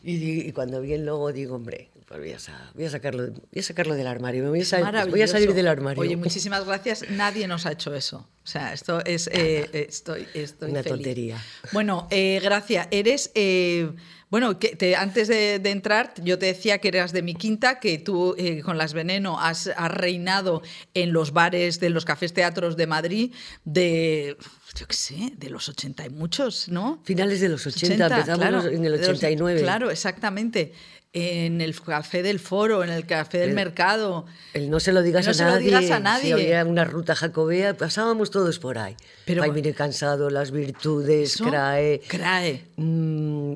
[0.04, 3.60] Y, cuando vi el logo digo, hombre, pues voy a, sa- voy a sacarlo, voy
[3.60, 6.02] a sacarlo del armario, me voy a, voy salir del armario.
[6.02, 7.10] Oye, muchísimas gracias.
[7.10, 8.28] Nadie nos ha hecho eso.
[8.44, 9.28] O sea, esto es.
[9.34, 10.96] eh, estoy, estoy Una feliz.
[10.98, 11.44] tontería.
[11.74, 13.32] Bueno, eh, Gracia, eres.
[13.36, 13.92] eh,
[14.30, 17.80] bueno, que te- antes de, de entrar, yo te decía que eras de mi quinta,
[17.80, 20.62] que tú eh, con Las Veneno has, has reinado
[20.94, 24.36] en los bares de los cafés teatros de Madrid de,
[24.76, 27.02] yo qué sé, de los 80 y muchos, ¿no?
[27.04, 29.62] Finales de los 80, empezamos claro, en el de los- 89.
[29.62, 30.74] claro, exactamente.
[31.20, 34.28] En el café del foro, en el café del El- mercado.
[34.54, 36.34] El no se lo digas, No a, se lo nadie, digas a Si nadie.
[36.34, 38.96] había una ruta jacobea, pasábamos todos por ahí.
[39.26, 42.66] Pero- Ay, mire, cansado, las virtudes, CRAE, CRAE.
[42.76, 43.56] mm,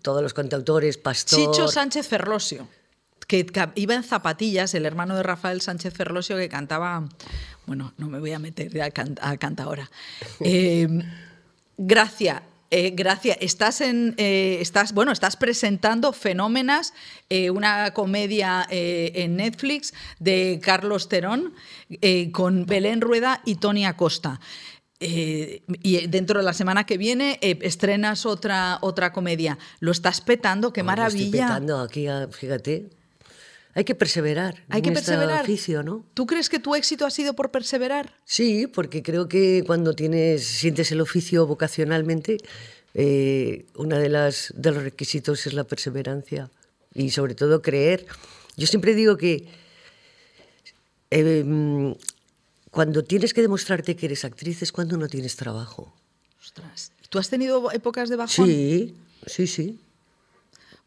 [0.00, 1.38] todos los cantautores, Pastor.
[1.38, 2.66] Chicho Sánchez Ferlosio,
[3.26, 3.44] que
[3.74, 7.06] iba en zapatillas, el hermano de Rafael Sánchez Ferlosio, que cantaba.
[7.66, 9.90] Bueno, no me voy a meter a canta ahora.
[10.40, 10.88] Eh,
[11.76, 12.42] Gracia.
[12.72, 16.94] Eh, Gracia, estás en, eh, estás, bueno, estás presentando Fenómenas,
[17.28, 21.54] eh, una comedia en Netflix de Carlos Terón
[22.32, 24.40] con Belén Rueda y Tony Acosta.
[25.04, 29.58] Eh, y dentro de la semana que viene eh, estrenas otra, otra comedia.
[29.80, 31.46] Lo estás petando, qué Ay, lo estoy maravilla.
[31.48, 32.88] petando aquí, ah, fíjate.
[33.74, 34.64] Hay que perseverar.
[34.68, 35.42] Hay en que este perseverar.
[35.42, 36.04] oficio, ¿no?
[36.14, 38.14] ¿Tú crees que tu éxito ha sido por perseverar?
[38.24, 42.36] Sí, porque creo que cuando tienes, sientes el oficio vocacionalmente,
[42.94, 46.50] eh, uno de, las, de los requisitos es la perseverancia
[46.94, 48.06] y sobre todo creer.
[48.56, 49.48] Yo siempre digo que
[51.10, 51.94] eh,
[52.70, 55.94] cuando tienes que demostrarte que eres actriz es cuando no tienes trabajo.
[56.40, 56.92] Ostras.
[57.08, 58.46] ¿Tú has tenido épocas de bajón?
[58.46, 58.94] Sí,
[59.26, 59.80] sí, sí.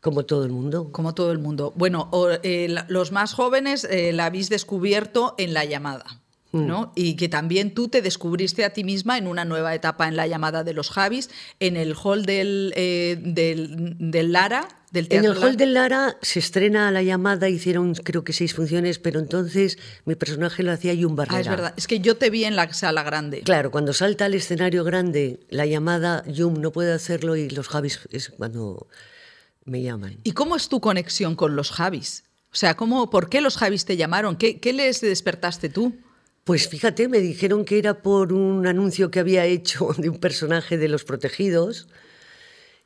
[0.05, 0.91] Como todo el mundo.
[0.91, 1.73] Como todo el mundo.
[1.75, 6.05] Bueno, o, eh, la- los más jóvenes eh, la habéis descubierto en la llamada.
[6.53, 6.93] ¿no?
[6.95, 10.25] Y que también tú te descubriste a ti misma en una nueva etapa en la
[10.25, 11.29] llamada de los Javis,
[11.59, 16.39] en el hall del, eh, del, del Lara, del En el hall del Lara se
[16.39, 21.17] estrena la llamada, hicieron creo que seis funciones, pero entonces mi personaje lo hacía Jun
[21.17, 21.37] Barrera.
[21.39, 21.73] Ah, es verdad.
[21.75, 23.41] Es que yo te vi en la sala grande.
[23.41, 27.99] Claro, cuando salta al escenario grande la llamada, Jum no puede hacerlo y los Javis
[28.11, 28.87] es cuando
[29.65, 30.19] me llaman.
[30.23, 32.23] ¿Y cómo es tu conexión con los Javis?
[32.51, 34.37] O sea, ¿cómo, ¿por qué los Javis te llamaron?
[34.37, 35.93] ¿Qué, qué les despertaste tú?
[36.45, 40.77] Pues fíjate, me dijeron que era por un anuncio que había hecho de un personaje
[40.77, 41.87] de Los Protegidos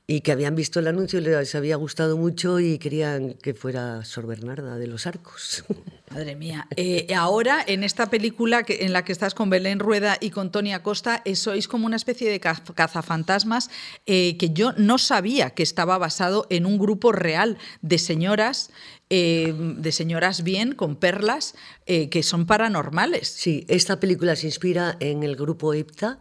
[0.10, 4.26] y que habían visto el anuncio, les había gustado mucho y querían que fuera Sor
[4.26, 5.64] Bernarda de los Arcos.
[6.10, 6.68] Madre mía.
[6.78, 10.52] Eh, ahora, en esta película que, en la que estás con Belén Rueda y con
[10.52, 13.70] Tony Acosta, eh, sois como una especie de ca- cazafantasmas
[14.08, 18.72] eh, que yo no sabía que estaba basado en un grupo real de señoras,
[19.12, 21.54] de señoras bien, con perlas,
[21.86, 23.28] que son paranormales.
[23.28, 26.20] Sí, esta película se inspira en el grupo EPTA.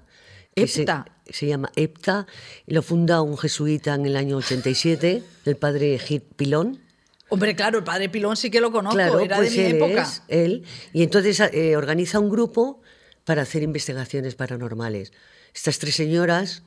[0.67, 1.05] Se- EPTA.
[1.31, 2.27] Se, llama EPTA
[2.67, 6.81] lo funda un jesuita en el año 87, el padre Gil Pilón.
[7.29, 9.77] Hombre, claro, el padre Pilón sí que lo conozco, Claro, era pues de mi él
[9.77, 10.03] época.
[10.03, 10.65] es él.
[10.95, 12.81] Y entonces eh, organiza un grupo
[13.25, 15.13] para hacer investigaciones paranormales.
[15.55, 16.63] Estas tres señoras,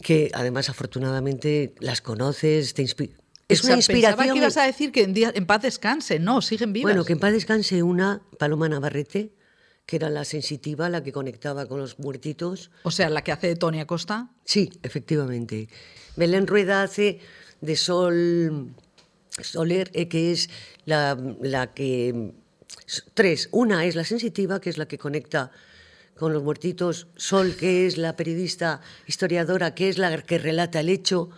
[0.00, 3.12] que además afortunadamente las conoces, te inspi-
[3.48, 4.16] Es O sea, una inspiración.
[4.18, 6.90] Pensaba que ibas a decir que en, día- en paz descanse, no, siguen vivas.
[6.92, 9.30] Bueno, que en paz descanse una, Paloma Navarrete,
[9.86, 12.70] que era la sensitiva, la que conectaba con los muertitos.
[12.84, 14.30] O sea, la que hace de Tony Acosta.
[14.44, 15.68] Sí, efectivamente.
[16.16, 17.20] Belén Rueda hace
[17.60, 18.74] de Sol
[19.40, 20.50] Soler, eh, que es
[20.84, 22.32] la, la que...
[23.14, 23.48] Tres.
[23.52, 25.50] Una es la sensitiva, que es la que conecta
[26.16, 27.06] con los muertitos.
[27.16, 31.30] Sol, que es la periodista historiadora, que es la que relata el hecho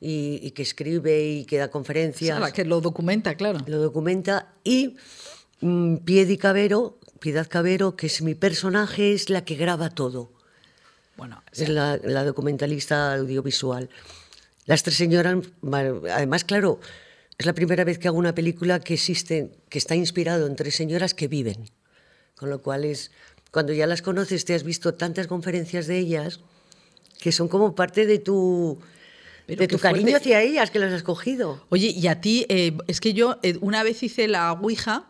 [0.00, 3.58] y, y que escribe y que da O conferencias sea, la que lo documenta, claro.
[3.66, 4.96] lo documenta y
[5.60, 10.30] mm, Piedi Cabero, Piedad Cabero, que es mi personaje, es la que graba todo.
[11.16, 13.88] Bueno, Es la, la documentalista audiovisual.
[14.66, 15.36] Las tres señoras,
[16.10, 16.80] además, claro,
[17.38, 20.74] es la primera vez que hago una película que existe, que está inspirado en tres
[20.74, 21.70] señoras que viven.
[22.36, 23.10] Con lo cual es,
[23.52, 26.40] cuando ya las conoces, te has visto tantas conferencias de ellas
[27.20, 28.78] que son como parte de tu,
[29.46, 30.16] Pero de tu cariño fuerte.
[30.16, 31.64] hacia ellas, que las has cogido.
[31.68, 35.06] Oye, y a ti, eh, es que yo eh, una vez hice la Ouija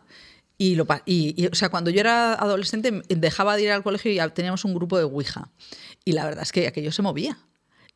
[0.59, 3.83] y, lo, y, y, o sea, cuando yo era adolescente m- dejaba de ir al
[3.83, 5.51] colegio y teníamos un grupo de Ouija.
[6.05, 7.39] Y la verdad es que aquello se movía.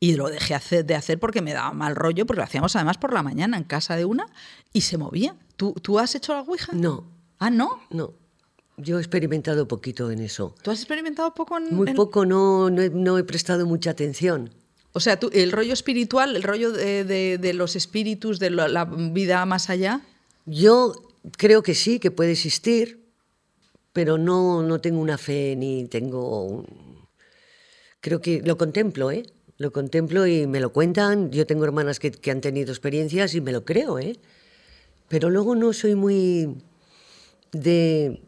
[0.01, 2.99] Y lo dejé hacer- de hacer porque me daba mal rollo, porque lo hacíamos además
[2.99, 4.27] por la mañana en casa de una
[4.73, 5.35] y se movía.
[5.57, 6.73] ¿Tú, ¿tú has hecho la Ouija?
[6.73, 7.05] No,
[7.41, 7.81] Ah, ¿no?
[7.91, 8.13] no.
[8.77, 10.55] Yo he experimentado poquito en eso.
[10.63, 13.91] ¿Tú has experimentado poco en, Muy en- poco, no, no, he, no he prestado mucha
[13.91, 14.51] atención.
[14.93, 18.69] O sea, tú, el rollo espiritual, el rollo de, de- de los espíritus, de la-
[18.69, 20.01] la vida más allá.
[20.47, 20.93] Yo
[21.37, 23.05] creo que sí, que puede existir,
[23.93, 26.45] pero no, no tengo una fe ni tengo...
[26.45, 26.99] un-
[28.01, 29.25] Creo que lo contemplo, ¿eh?
[29.57, 31.33] Lo contemplo y me lo cuentan.
[31.33, 34.17] Yo tengo hermanas que, que han tenido experiencias y me lo creo, ¿eh?
[35.09, 36.59] Pero luego no soy muy
[37.51, 38.23] de,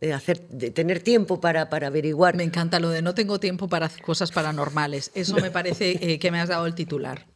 [0.00, 2.36] de hacer, de tener tiempo para, para averiguar.
[2.36, 5.10] Me encanta lo de no tengo tiempo para cosas paranormales.
[5.14, 7.26] Eso me parece eh, que me has dado el titular.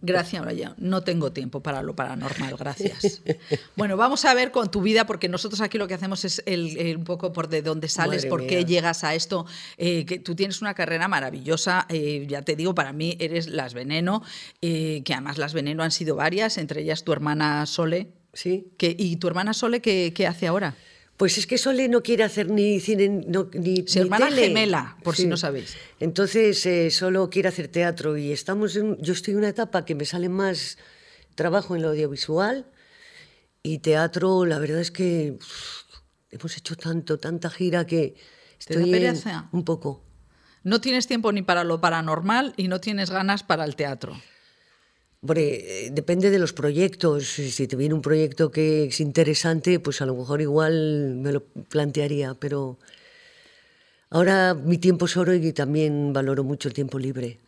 [0.00, 0.74] Gracias, Brian.
[0.78, 3.22] No tengo tiempo para lo paranormal, gracias.
[3.76, 6.76] Bueno, vamos a ver con tu vida, porque nosotros aquí lo que hacemos es el,
[6.78, 9.46] el un poco por de dónde sales, Madre por qué llegas a esto.
[9.76, 13.74] eh, que tú tienes una carrera maravillosa, eh, ya te digo, para mí eres Las
[13.74, 14.22] Veneno,
[14.60, 18.12] eh, que además Las Veneno han sido varias, entre ellas tu hermana Sole.
[18.32, 18.72] Sí.
[18.78, 20.74] Que, ¿Y tu hermana Sole qué, qué hace ahora?
[21.22, 24.48] Pues es que Sole no quiere hacer ni cine no- ni, Su ni hermana tele.
[24.48, 25.76] gemela, por si no sabéis.
[26.00, 29.94] Entonces eh, solo quiere hacer teatro y estamos en, yo estoy en una etapa que
[29.94, 30.78] me sale más
[31.36, 32.66] trabajo en lo audiovisual
[33.62, 34.44] y teatro.
[34.46, 35.38] La verdad es que
[36.32, 38.16] hemos hecho tanto, tanta gira que
[38.66, 40.02] ¿Te da estoy en- un poco.
[40.64, 44.20] No tienes tiempo ni para lo paranormal y no tienes ganas para el teatro.
[45.28, 47.28] Eh, depende de los proyectos.
[47.28, 51.44] Si te viene un proyecto que es interesante, pues a lo mejor igual me lo
[51.68, 52.76] plantearía, pero
[54.10, 57.38] ahora mi tiempo es oro y también valoro mucho el tiempo libre.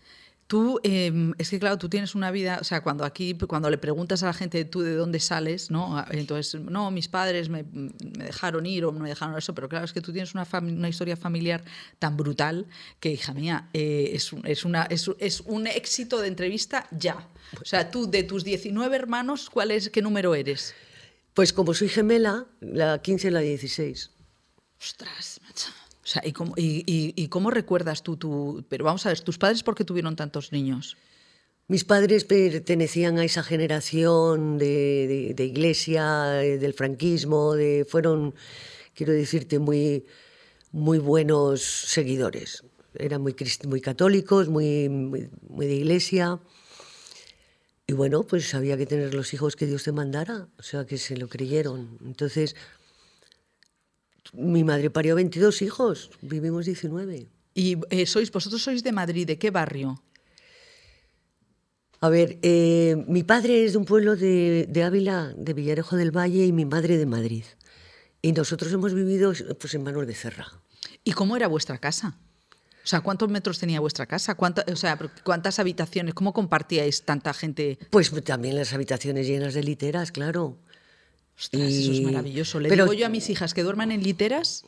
[0.46, 3.78] Tú, eh, es que claro, tú tienes una vida, o sea, cuando aquí, cuando le
[3.78, 6.04] preguntas a la gente tú de dónde sales, ¿no?
[6.10, 7.92] Entonces, no, mis padres me, me
[8.26, 11.16] dejaron ir o me dejaron eso, pero claro, es que tú tienes una, una historia
[11.16, 11.64] familiar
[11.98, 12.66] tan brutal
[13.00, 17.26] que, hija mía, eh, es, un- es, una, es, es un éxito de entrevista ya.
[17.60, 20.74] O sea, tú, de tus 19 hermanos, ¿cuál es, qué número eres?
[21.32, 24.10] Pues como soy gemela, la 15 y la 16.
[24.78, 25.70] Ostras, macho.
[26.04, 29.20] O sea, ¿y cómo, y, y- y cómo recuerdas tú, tu, pero vamos a ver,
[29.20, 30.96] tus padres por qué tuvieron tantos niños?
[31.66, 38.34] Mis padres pertenecían a esa generación de, de- de iglesia, eh, del franquismo, de, fueron
[38.94, 40.04] quiero decirte, muy,
[40.72, 42.64] muy buenos seguidores.
[42.96, 43.34] Eran muy,
[43.66, 46.38] muy católicos, muy, muy, muy de iglesia.
[47.86, 50.96] Y bueno, pues había que tener los hijos que Dios te mandara, o sea, que
[50.98, 51.98] se lo creyeron.
[52.04, 52.56] Entonces,
[54.36, 57.28] mi madre parió 22 hijos, vivimos 19.
[57.54, 59.26] ¿Y eh, sois, vosotros sois de Madrid?
[59.26, 60.02] ¿De qué barrio?
[62.00, 66.10] A ver, eh, mi padre es de un pueblo de, de, Ávila, de Villarejo del
[66.10, 67.44] Valle, y mi madre de Madrid.
[68.20, 70.46] Y nosotros hemos vivido pues, en Manuel Becerra.
[71.02, 72.18] ¿Y cómo era vuestra casa?
[72.84, 74.34] O sea, ¿cuántos metros tenía vuestra casa?
[74.34, 76.12] ¿Cuánta, o sea, ¿cuántas habitaciones?
[76.12, 77.78] ¿Cómo compartíais tanta gente?
[77.88, 80.58] Pues también las habitaciones llenas de literas, claro.
[81.38, 82.60] Ostras, eso es maravilloso.
[82.60, 84.64] Le pero, digo yo a mis hijas que duerman en literas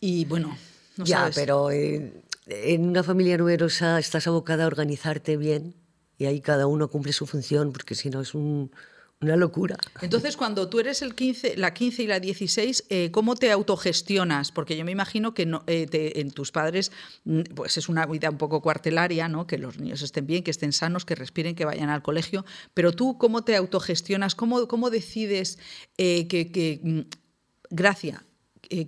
[0.00, 0.56] y bueno,
[0.96, 1.34] no ya, sabes.
[1.34, 2.12] pero eh,
[2.46, 5.74] en una familia numerosa estás abocada a organizarte bien
[6.18, 8.70] y ahí cada uno cumple su función, porque si no es un,
[9.20, 9.76] una locura.
[10.02, 14.52] Entonces, cuando tú eres el 15, la 15 y la 16, eh, ¿cómo te autogestionas?
[14.52, 16.92] Porque yo me imagino que no, eh, te, en tus padres
[17.24, 19.46] mm, pues es una vida un poco cuartelaria, ¿no?
[19.46, 22.44] que los niños estén bien, que estén sanos, que respiren, que vayan al colegio,
[22.74, 24.34] pero tú, ¿cómo te autogestionas?
[24.34, 25.58] ¿Cómo, cómo decides
[25.96, 27.00] eh, que, que, mm,
[27.70, 28.24] Gracia,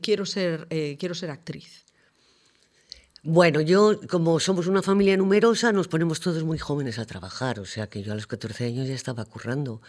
[0.01, 0.68] quiero, ser,
[0.99, 1.86] quiero ser actriz?
[3.29, 7.59] Bueno, yo, como somos una familia numerosa, nos ponemos todos muy jóvenes a trabajar.
[7.59, 9.83] O sea que yo a los 14 años ya estaba currando.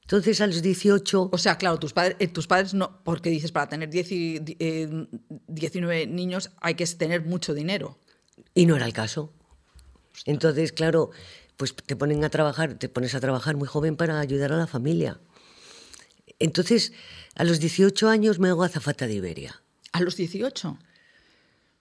[0.00, 1.28] Entonces, a los 18...
[1.30, 3.04] O sea, claro, tus padres, eh, tus padres no...
[3.04, 5.06] Porque dices, para tener 10 y, eh,
[5.46, 7.98] 19 niños hay que tener mucho dinero.
[8.54, 9.30] Y no era el caso.
[10.24, 11.10] Entonces, claro,
[11.58, 14.66] pues te ponen a trabajar, te pones a trabajar muy joven para ayudar a la
[14.66, 15.20] familia.
[16.38, 16.94] Entonces,
[17.34, 19.62] a los 18 años me hago azafata de Iberia.
[19.92, 20.78] ¿A los 18?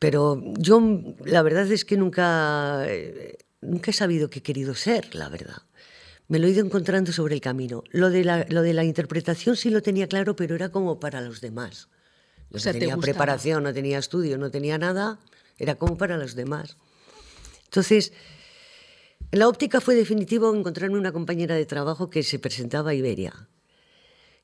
[0.04, 0.82] Pero yo,
[1.24, 5.62] la verdad es que nunca, eh, nunca he sabido qué he querido ser, la verdad.
[6.28, 7.86] Me lo he ido encontrando sobre el camino.
[7.92, 11.22] Lo de la, lo de la interpretación sí lo tenía claro, pero era como para
[11.22, 11.88] los demás.
[12.50, 15.20] Yo O sea, no ¿te tenía preparación, no tenía estudio, no tenía nada.
[15.58, 16.76] Era como para los demás.
[17.66, 18.12] Entonces,
[19.32, 23.48] en la óptica fue definitivo encontrarme una compañera de trabajo que se presentaba a Iberia.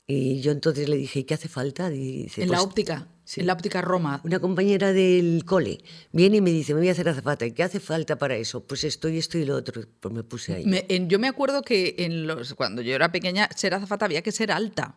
[0.08, 1.92] Y yo entonces le dije, ¿y qué hace falta?
[1.94, 3.42] Y dice, en la "Pues, óptica, sí.
[3.42, 4.22] en la óptica Roma.
[4.24, 5.78] Una compañera del cole
[6.12, 7.46] viene y me dice, me voy a hacer azafata.
[7.46, 8.64] ¿Y qué hace falta para eso?
[8.66, 9.84] Pues esto y esto y lo otro.
[10.00, 10.66] Pues me puse ahí.
[10.66, 14.22] Me- en- yo me acuerdo que en los, cuando yo era pequeña, ser azafata había
[14.24, 14.96] que ser alta.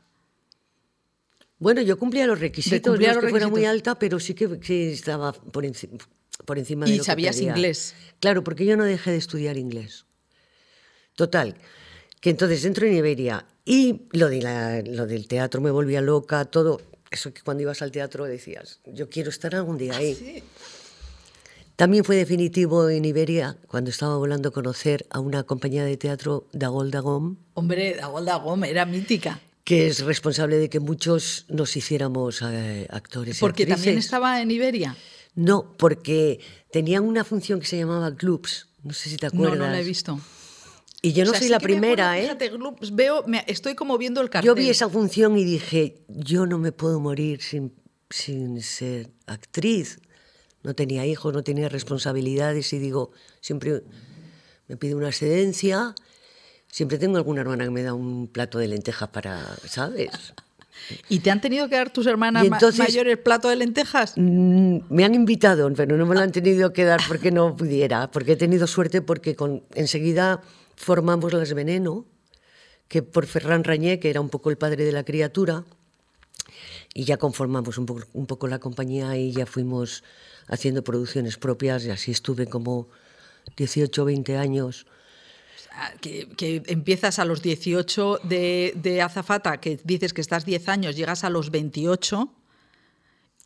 [1.58, 4.58] Bueno, yo cumplía los requisitos, cumplía no es que fuera muy alta, pero sí que,
[4.58, 5.88] que estaba por, enci-
[6.44, 7.50] por encima de Y lo que sabías pedía.
[7.50, 7.94] inglés.
[8.18, 10.06] Claro, porque yo no dejé de estudiar inglés.
[11.14, 11.54] Total,
[12.20, 16.44] que entonces entro en Iberia y lo, de la- lo del teatro me volvía loca,
[16.46, 16.80] todo.
[17.12, 20.42] Eso que cuando ibas al teatro decías, yo quiero estar algún día ahí.
[21.76, 26.46] También fue definitivo en Iberia, cuando estaba volando a conocer a una compañía de teatro,
[26.52, 29.40] Dagol Dagom, Hombre, Dagolda Gómez era mítica.
[29.64, 33.36] que es responsable de que muchos nos hiciéramos eh, actores.
[33.36, 34.04] y Porque también actrices.
[34.06, 34.96] estaba en Iberia.
[35.34, 36.40] No, porque
[36.72, 38.68] tenían una función que se llamaba clubs.
[38.82, 39.58] No sé si te No, acuerdas.
[39.58, 40.18] no la he visto.
[41.04, 42.36] Y yo no O sea, soy sí la primera, acuerdo, ¿eh?
[42.38, 44.46] Fíjate, veo, me- estoy como viendo el cartel.
[44.46, 47.72] Yo vi esa función y dije, yo no me puedo morir sin,
[48.08, 49.98] sin ser actriz.
[50.62, 53.82] No tenía hijos, no tenía responsabilidades y digo, siempre
[54.68, 55.92] me pide una excedencia,
[56.68, 60.10] siempre tengo alguna hermana que me da un plato de lentejas para, ¿sabes?
[61.08, 64.14] ¿Y te han tenido que dar tus hermanas entonces- mayores plato de lentejas?
[64.16, 68.08] Mm, Me han invitado, pero no me lo han tenido que dar porque no pudiera,
[68.10, 70.42] porque he tenido suerte porque con, enseguida
[70.76, 72.06] formamos Las Veneno,
[72.88, 75.64] que por Ferran Rañé, que era un poco el padre de la criatura,
[76.94, 80.04] y ya conformamos un poco, un poco la compañía y ya fuimos
[80.48, 82.88] haciendo producciones propias y así estuve como
[83.56, 84.86] 18 20 años.
[85.72, 90.68] Ah, Que, que empiezas a los 18 de, de azafata, que dices que estás 10
[90.68, 92.30] años, llegas a los 28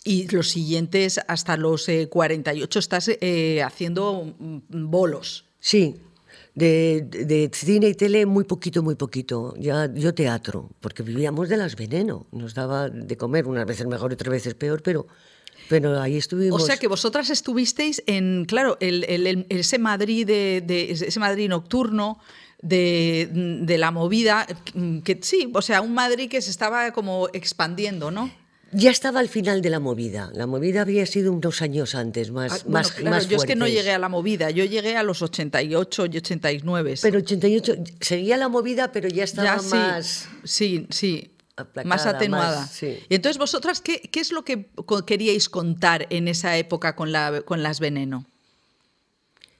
[0.07, 4.61] y los siguientes hasta los eh, 48 estás eh, haciendo mm,
[4.91, 5.45] bolos.
[5.61, 5.97] Sí,
[6.55, 9.55] de, de- cine y tele muy poquito, muy poquito.
[9.59, 12.27] Ya, yo teatro, porque vivíamos de las veneno.
[12.33, 15.07] Nos daba de comer, unas veces mejor otras veces peor, pero,
[15.69, 16.65] pero ahí O estuvimos.
[16.65, 21.49] sea que vosotras estuvisteis en, claro, el, el- el- ese Madrid de, de- ese Madrid
[21.49, 22.19] nocturno
[22.63, 23.29] de,
[23.63, 24.47] de la movida,
[25.05, 28.31] que sí, o sea, un Madrid que se estaba como expandiendo, ¿no?
[28.73, 30.31] Ya estaba al final de la movida.
[30.35, 33.45] La movida había sido unos años antes, más, Ah, bueno, más, claro, más yo es
[33.45, 36.95] que no llegué a la movida, yo llegué a los 88 y 89.
[37.01, 40.29] Pero 88, seguía la movida, pero ya estaba ya sí, más...
[40.45, 42.61] sí, sí, aplacada, más atenuada.
[42.63, 42.99] más- sí.
[43.09, 44.69] Y entonces vosotras, ¿qué, qué es lo que
[45.07, 48.27] queríais contar en esa época con, la, con las Veneno?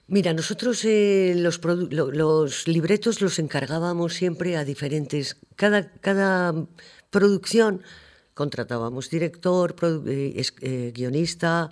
[0.09, 5.37] Mira, nosotros eh, los, los libretos los encargábamos siempre a diferentes.
[5.55, 6.53] Cada, cada
[7.09, 7.81] producción
[8.37, 9.75] contratábamos director,
[10.07, 11.71] eh, eh, guionista,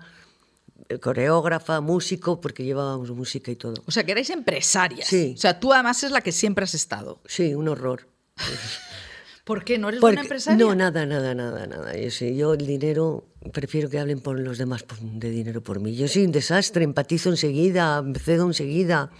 [0.89, 3.75] eh, coreógrafa, músico, porque llevábamos música y todo.
[3.85, 5.07] O sea, que erais empresarias.
[5.07, 5.33] Sí.
[5.37, 7.19] O sea, tú además es la que siempre has estado.
[7.25, 8.07] Sí, un horror.
[9.45, 9.77] ¿Por qué?
[9.77, 10.57] ¿No eres buena empresaria?
[10.57, 11.95] No, nada, nada, nada, nada.
[11.95, 15.95] Yo, sí, yo el dinero, prefiero que hablen por los demás de dinero por mí.
[15.95, 19.11] Yo soy un desastre, empatizo enseguida, cedo enseguida.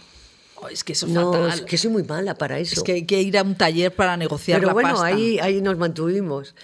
[0.56, 1.60] Oh, es que eso es no, fatal.
[1.60, 2.74] es que soy muy mala para eso.
[2.74, 5.06] Es que hay que ir a un taller para negociar Pero la bueno, pasta.
[5.06, 6.56] ahí, ahí nos mantuvimos.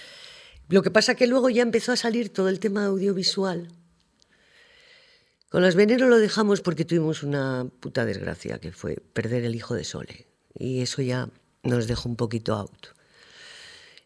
[0.72, 3.67] Lo que pasa que luego ya empezó a salir todo el tema audiovisual.
[5.49, 9.76] Con las Venero lo dejamos porque tuvimos una puta desgracia, que fue perder el hijo
[9.76, 10.28] de Sole.
[10.57, 11.28] Y eso ya
[11.63, 12.88] nos dejó un poquito out.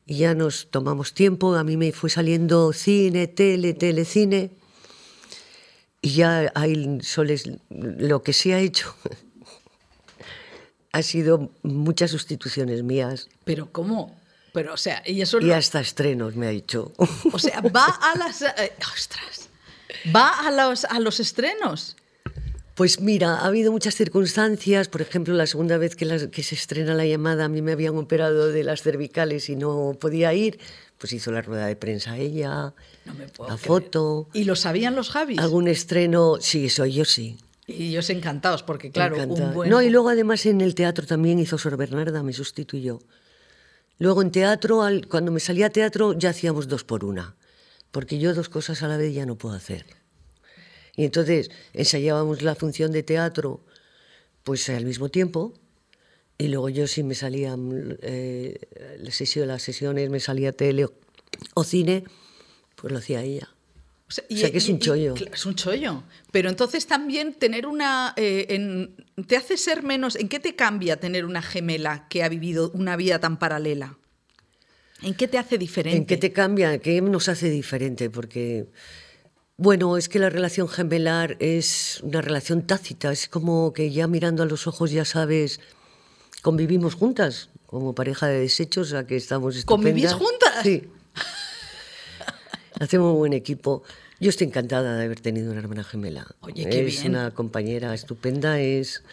[0.07, 4.49] Y ya nos tomamos tiempo, a mí me fue saliendo cine, tele, telecine.
[6.01, 8.95] Y ya hay soles, lo que se ha hecho
[10.91, 13.29] ha sido muchas sustituciones mías.
[13.43, 14.24] Pero ¿cómo?
[14.55, 15.39] Pero, o sea, y eso...
[15.39, 16.91] Y hasta estrenos, me ha dicho.
[17.31, 18.41] O sea, va a las...
[18.41, 19.49] eh, ostras.
[20.15, 21.95] Va a los, a los estrenos.
[22.73, 24.87] Pues mira, ha habido muchas circunstancias.
[24.89, 27.71] Por ejemplo, la segunda vez que, la- que se estrena la llamada, a mí me
[27.73, 30.59] habían operado de las cervicales y no podía ir.
[30.97, 32.73] Pues hizo la rueda de prensa ella,
[33.05, 33.67] No me puedo la creer.
[33.67, 34.29] foto.
[34.33, 35.39] ¿Y lo sabían los Javis?
[35.39, 37.37] Algún estreno, sí, soy yo sí.
[37.67, 39.69] Y ellos encantados, porque claro, un buen...
[39.69, 43.01] No, y luego además en el teatro también hizo Sor Bernarda, me sustituyó.
[43.97, 47.35] Luego en teatro, al- cuando me salía a teatro, ya hacíamos dos por una,
[47.91, 49.85] porque yo dos cosas a la vez ya no puedo hacer.
[50.95, 53.61] Y entonces ensayábamos la función de teatro,
[54.43, 55.53] pues al mismo tiempo,
[56.37, 57.55] y luego yo si me salía
[58.01, 58.59] eh,
[58.99, 60.93] las sesiones, me salía tele o,
[61.53, 62.03] o cine,
[62.75, 63.49] pues lo hacía ella.
[64.07, 65.15] O sea, O sea, que es un chollo.
[65.15, 66.03] cla- es un chollo.
[66.31, 68.13] Pero entonces también tener una...
[68.17, 68.95] eh, en-
[69.25, 70.15] ¿Te hace ser menos...
[70.15, 73.97] ¿En qué te cambia tener una gemela que ha vivido una vida tan paralela?
[75.01, 75.97] ¿En qué te hace diferente?
[75.97, 76.77] ¿En qué te cambia?
[76.79, 78.09] ¿Qué nos hace diferente?
[78.11, 78.67] Porque,
[79.57, 84.43] bueno, es que la relación gemelar es una relación tácita, es como que ya mirando
[84.43, 85.59] a los ojos ya sabes,
[86.43, 90.13] convivimos juntas como pareja de desechos, a que estamos estupendas.
[90.13, 90.63] ¿Convivís juntas?
[90.63, 90.83] Sí.
[92.79, 93.83] Hacemos un buen equipo.
[94.19, 96.27] Yo estoy encantada de haber tenido una hermana gemela.
[96.41, 97.11] Oye, qué es bien.
[97.11, 99.03] una compañera estupenda, es,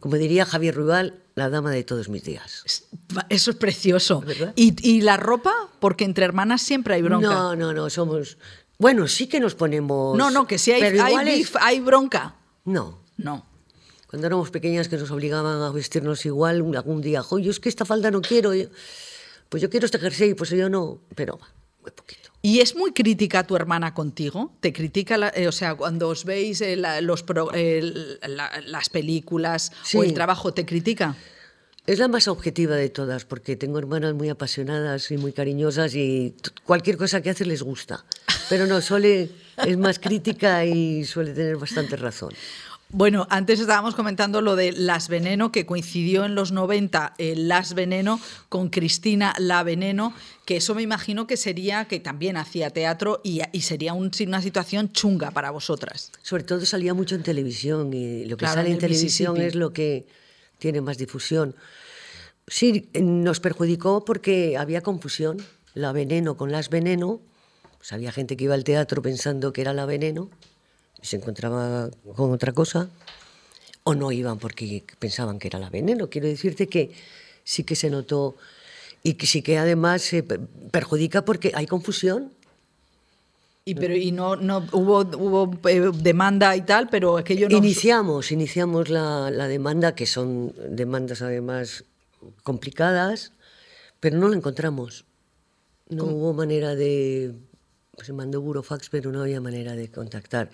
[0.00, 2.62] como diría Javier Ruibal, la dama de todos mis días.
[2.64, 2.84] Es-
[3.28, 4.22] Eso es precioso.
[4.56, 5.52] ¿Y, y la ropa?
[5.80, 7.28] Porque entre hermanas siempre hay bronca.
[7.28, 8.38] No, no, no, somos...
[8.78, 10.16] Bueno, sí que nos ponemos...
[10.16, 12.36] no, no, que si hay, hay es- hay bronca.
[12.64, 13.00] No.
[13.16, 13.46] No.
[14.08, 17.68] Cuando éramos pequeñas que nos obligaban a vestirnos igual, algún día, "Jo, yo es que
[17.70, 18.52] esta falda no quiero,
[19.48, 21.48] pues yo quiero este jersey, pues yo no, pero va,
[21.80, 22.21] muy poquito.
[22.44, 24.52] ¿Y es muy crítica tu hermana contigo?
[24.60, 28.60] ¿Te critica, la- eh, o sea, cuando os veis eh, la- los pro- eh, la-
[28.66, 29.98] las películas o Sí.
[29.98, 31.16] el trabajo, te critica?
[31.86, 36.34] Es la más objetiva de todas, porque tengo hermanas muy apasionadas y muy cariñosas y
[36.64, 38.04] cualquier cosa que hace les gusta.
[38.48, 39.30] Pero no, suele,
[39.64, 42.32] es más crítica y suele tener bastante razón.
[42.94, 47.72] Bueno, antes estábamos comentando lo de Las Veneno, que coincidió en los 90 el Las
[47.72, 48.20] Veneno
[48.50, 50.12] con Cristina La Veneno,
[50.44, 54.42] que eso me imagino que sería, que también hacía teatro y, y sería un- una
[54.42, 56.12] situación chunga para vosotras.
[56.20, 59.38] Sobre todo salía mucho en televisión y lo que Claro, sale en en el televisión
[59.38, 60.06] es lo que
[60.58, 61.56] tiene más difusión.
[62.46, 65.38] Sí, nos perjudicó porque había confusión,
[65.72, 67.22] la veneno con las veneno.
[67.78, 70.28] Pues había gente que iba al teatro pensando que era la veneno
[71.02, 72.88] se encontraba con otra cosa.
[73.84, 76.08] O no iban porque pensaban que era la veneno.
[76.08, 76.92] Quiero decirte que
[77.44, 78.36] sí que se notó
[79.02, 80.40] y que sí que además se per-
[80.70, 82.30] perjudica porque hay confusión.
[83.64, 87.56] Y, pero, y no, no hubo, hubo eh, demanda y tal, pero aquello no.
[87.56, 91.84] Iniciamos, iniciamos la, la demanda, que son demandas además
[92.44, 93.32] complicadas,
[94.00, 95.04] pero no la encontramos.
[95.88, 97.34] No hubo manera de...
[98.02, 100.50] Se mandó burofax, pero no había manera de contactar.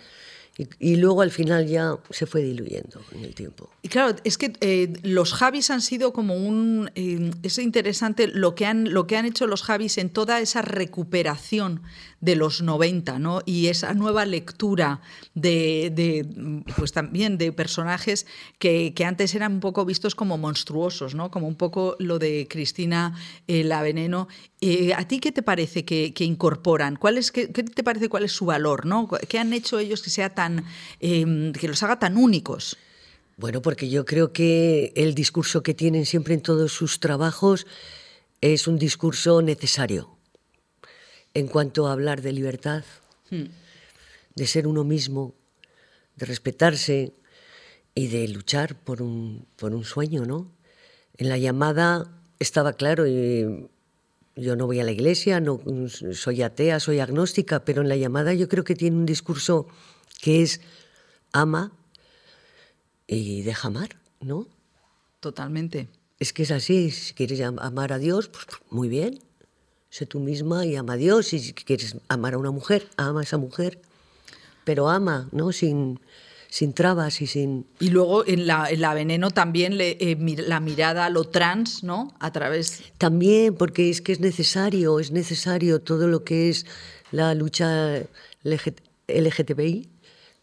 [0.81, 3.71] Y, luego al final ya se fue diluyendo en el tiempo.
[3.83, 6.91] Y claro, es que eh, los Javis han sido como un...
[6.97, 10.63] eh, es interesante lo que, han, lo que han hecho los Javis en toda esa
[10.63, 11.83] recuperación
[12.21, 13.43] de los 90, ¿no?
[13.47, 15.01] Y esa nueva lectura
[15.35, 16.27] de,
[16.77, 18.27] pues también de personajes
[18.59, 21.31] que, que antes eran un poco vistos como monstruosos, ¿no?
[21.31, 23.15] Como un poco lo de Cristina
[23.47, 24.29] eh, La Veneno.
[24.61, 26.97] Eh, ¿A ti qué te parece que, incorporan?
[26.97, 29.09] ¿Cuál qué, te parece cuál es su valor, ¿no?
[29.29, 30.65] ¿Qué han hecho ellos que sea tan...
[31.01, 32.77] eh, que los haga tan únicos?
[33.37, 37.69] Bueno, porque yo creo que el discurso que tienen siempre en todos sus trabajos
[38.41, 40.18] es un discurso necesario
[41.39, 42.85] en cuanto a hablar de libertad,
[43.31, 45.35] de ser uno mismo,
[46.17, 47.13] de respetarse
[47.95, 50.51] y de luchar por un, por un sueño, ¿no?
[51.17, 53.69] En la llamada estaba claro y
[54.37, 58.35] yo no voy a la iglesia, no soy atea, soy agnóstica, pero en la llamada
[58.35, 59.69] yo creo que tiene un discurso
[60.21, 60.61] que es
[61.33, 61.73] ama
[63.07, 64.47] y deja amar, ¿no?
[65.21, 65.89] Totalmente.
[66.19, 69.21] Es que es así, si quieres amar a Dios, pues muy bien,
[69.91, 73.21] sé tú misma y ama a Dios, y si quieres amar a una mujer, ama
[73.21, 73.81] a esa mujer,
[74.65, 75.53] pero ama, ¿no?
[75.53, 76.01] Sin,
[76.49, 77.67] sin trabas y sin...
[77.81, 80.17] Y luego en la, en la veneno también le, eh,
[80.47, 82.15] la mirada a lo trans, ¿no?
[82.21, 82.83] A través...
[82.99, 86.67] También, porque es que es necesario, es necesario todo lo que es
[87.11, 88.03] la lucha
[88.45, 89.89] LGTBI,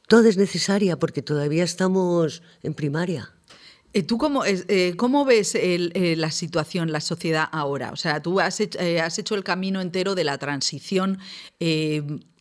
[0.08, 3.35] todo es necesaria porque todavía estamos en primaria.
[3.96, 7.92] Eh, ¿Tú cómo, eh, cómo ves la situación, la sociedad ahora?
[7.92, 11.18] O sea, tú has hecho, has hecho el camino entero de la transición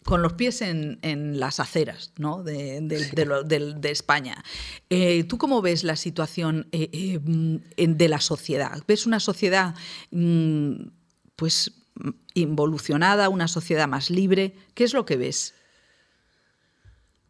[0.04, 2.42] con los pies en, las aceras ¿no?
[2.42, 4.44] de, de, España.
[4.90, 8.82] Eh, ¿Tú cómo ves la situación eh, eh, de la sociedad?
[8.86, 9.74] ¿Ves una sociedad
[10.10, 10.74] mm,
[11.36, 11.72] pues,
[12.34, 14.54] involucionada, una sociedad más libre?
[14.74, 15.54] ¿Qué es lo que ves?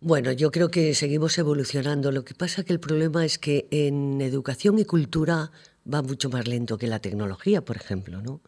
[0.07, 2.13] Bueno, yo creo que seguimos evolucionando.
[2.13, 5.51] Lo que pasa que el problema es que en educación y cultura
[5.91, 8.43] va mucho más lento que la tecnología, por ejemplo, ¿no?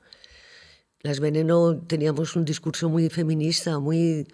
[1.00, 4.28] Las Veneno teníamos un discurso muy feminista, muy,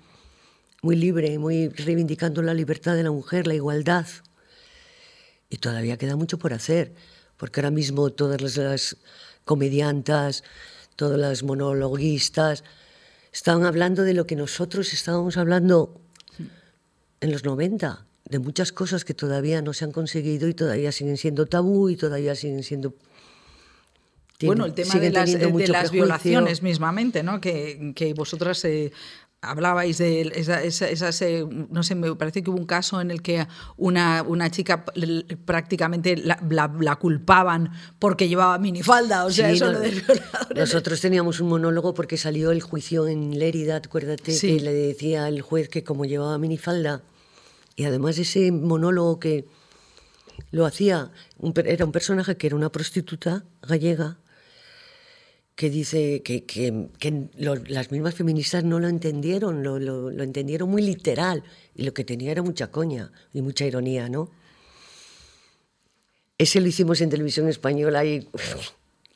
[0.82, 4.08] muy libre, muy reivindicando la libertad de la mujer, la igualdad.
[5.48, 6.92] Y todavía queda mucho por hacer,
[7.36, 8.96] porque ahora mismo todas las,
[9.44, 10.42] comediantas,
[10.96, 12.64] todas las monologuistas,
[13.32, 16.02] estaban hablando de lo que nosotros estábamos hablando
[17.22, 21.16] en los 90, de muchas cosas que todavía no se han conseguido y todavía siguen
[21.16, 22.94] siendo tabú y todavía siguen siendo
[24.44, 27.40] bueno, el tema de las, de las violaciones mismamente, ¿no?
[27.40, 28.92] Que, que vosotras eh,
[29.40, 33.46] hablabais de esas, eh, no sé, me parece que hubo un caso en el que
[33.76, 34.84] una, una chica
[35.44, 40.02] prácticamente la, la, culpaban porque llevaba minifalda, o sea, eso lo de
[40.56, 45.40] Nosotros teníamos un monólogo porque salió el juicio en Lérida, acuérdate, que le decía al
[45.40, 47.02] juez que como llevaba minifalda,
[47.76, 49.46] y además ese monólogo que
[50.50, 51.10] lo hacía,
[51.64, 54.18] era un personaje que era una prostituta gallega,
[55.54, 57.28] que dice que, que, que
[57.68, 61.44] las mismas feministas no lo entendieron, lo, lo, lo, entendieron muy literal
[61.74, 64.30] y lo que tenía era mucha coña y mucha ironía, ¿no?
[66.38, 68.28] Ese lo hicimos en televisión española y,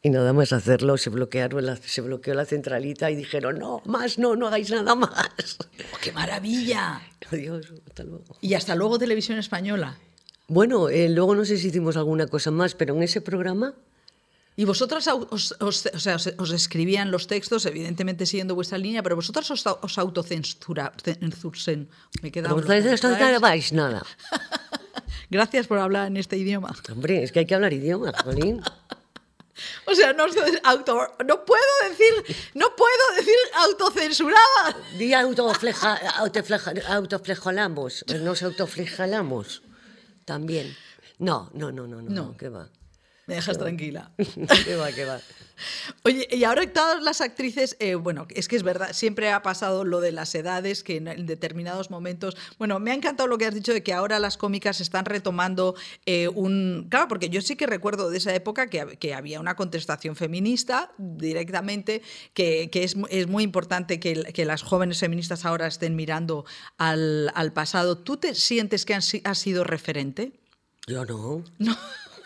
[0.07, 4.21] y nada más hacerlo se, bloquearon la, se bloqueó la centralita y dijeron, no, más
[4.21, 5.59] no, no hagáis nada más.
[5.59, 7.03] Oh, ¡Qué maravilla!
[7.33, 8.37] Adiós, hasta luego.
[8.41, 9.99] Y hasta luego televisión española.
[10.47, 13.75] Bueno, eh, luego no sé si hicimos alguna cosa más, pero en ese programa
[14.55, 19.51] y vosotras os, o sea, os, escribían los textos, evidentemente siguiendo vuestra línea, pero vosotras
[19.51, 21.89] os, os autocensursen.
[22.23, 24.03] Me queda no vais nada.
[25.31, 26.75] Gracias por hablar en este idioma.
[26.93, 28.63] Hombre, es que hay que hablar idioma, Jolín.
[29.87, 30.25] O sea, no,
[30.65, 34.77] auto, no puedo decir, no puedo decir autocensurada.
[34.99, 35.95] Di autofleja,
[36.89, 39.63] autoflejalamos, nos autoflejalamos
[40.25, 40.77] también.
[41.19, 42.37] No, no, no, no, no, no.
[42.37, 42.69] ¿qué va?
[43.27, 44.11] Me dejas tranquila.
[44.65, 45.21] qué va, qué va.
[46.05, 49.85] Oye, y ahora todas las actrices, eh, bueno, es que es verdad, siempre ha pasado
[49.85, 53.55] lo de las edades, que en, determinados momentos, bueno, me ha encantado lo que has
[53.55, 55.75] dicho de que ahora las cómicas están retomando
[56.05, 56.87] eh, un...
[56.91, 60.93] Claro, porque yo sí que recuerdo de esa época que, que había una contestación feminista
[60.99, 62.03] directamente,
[62.35, 66.45] que, que es, es, muy importante que, que, las jóvenes feministas ahora estén mirando
[66.77, 67.99] al, al pasado.
[67.99, 70.33] ¿Tú te sientes que has, has sido referente?
[70.87, 71.43] Yo no.
[71.59, 71.77] No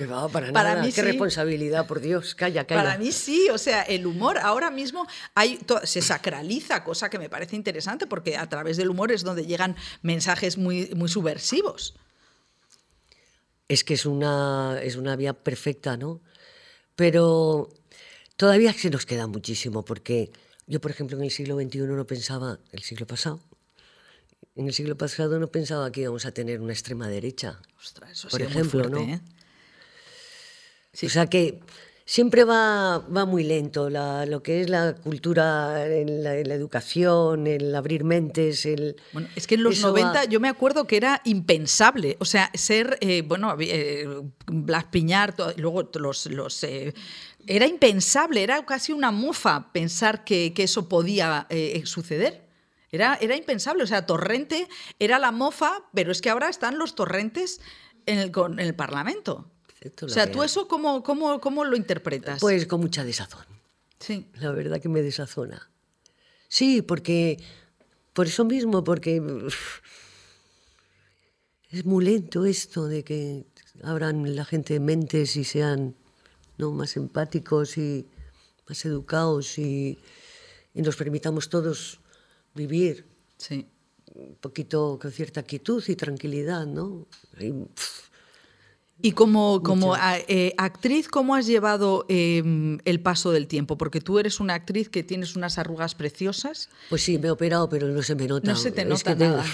[0.06, 0.82] para, nada.
[0.82, 2.82] Mí Qué responsabilidad, por Dios, calla, calla.
[2.82, 7.28] Para mí sí, o sea, el humor ahora mismo hay, se sacraliza, cosa que me
[7.28, 11.94] parece interesante porque a través del humor es donde llegan mensajes muy, muy subversivos.
[13.68, 16.20] Es que es una, es una vía perfecta, ¿no?
[16.96, 17.68] Pero
[18.36, 20.32] todavía se nos queda muchísimo porque
[20.66, 23.40] yo, por ejemplo, en el siglo XXI no pensaba, el siglo pasado,
[24.56, 27.60] en el siglo pasado no pensaba que íbamos a tener una extrema derecha.
[27.80, 29.00] Ostras, eso por ejemplo, ¿no?
[29.00, 29.20] ¿eh?
[31.06, 31.60] O sea que
[32.10, 38.66] siempre va, va muy lento lo que es la cultura, la, educación, el abrir mentes.
[38.66, 42.16] El, bueno, es que en los 90 yo me acuerdo que era impensable.
[42.18, 44.08] O sea, ser, eh, bueno, eh,
[44.46, 46.26] Blas Piñar, luego los...
[46.26, 46.92] los eh,
[47.46, 52.46] era impensable, era casi una mufa pensar que, que eso podía eh, suceder.
[52.92, 56.94] Era, era impensable, o sea, Torrente era la mofa, pero es que ahora están los
[56.94, 57.60] torrentes
[58.04, 59.48] en el, en el Parlamento
[60.02, 62.40] o sea, ¿tú eso cómo, cómo, cómo lo interpretas?
[62.40, 63.44] Pues con mucha desazón.
[63.98, 64.26] Sí.
[64.40, 65.70] La verdad que me desazona.
[66.48, 67.38] Sí, porque.
[68.12, 69.22] Por eso mismo, porque.
[71.70, 73.46] es muy lento esto de que
[73.82, 75.94] abran la gente mentes y sean
[76.58, 76.72] ¿no?
[76.72, 78.06] más empáticos y
[78.68, 79.98] más educados y,
[80.74, 82.00] y nos permitamos todos
[82.54, 83.06] vivir
[83.38, 83.66] Sí.
[84.14, 87.06] un poquito con cierta quietud y tranquilidad, ¿no?
[87.40, 87.54] Y,
[89.02, 93.78] Y como, como a- eh, actriz, ¿cómo has llevado eh, el paso del tiempo?
[93.78, 96.68] Porque tú eres una actriz que tienes unas arrugas preciosas.
[96.90, 98.50] pues sí, me he operado, pero no se me nota.
[98.50, 99.48] No se te Es nota que tengo- nada.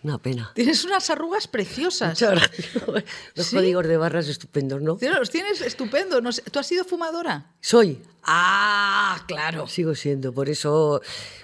[0.00, 0.52] Una pena.
[0.54, 2.20] Tienes unas arrugas preciosas.
[3.34, 3.56] Los ¿Sí?
[3.56, 4.96] códigos de barras estupendos, ¿no?
[5.00, 6.20] Los tienes estupendo.
[6.20, 7.50] No sé, ¿Tú has sido fumadora?
[7.60, 9.66] Soy, Ah, claro.
[9.66, 11.00] sigo siendo, por eso...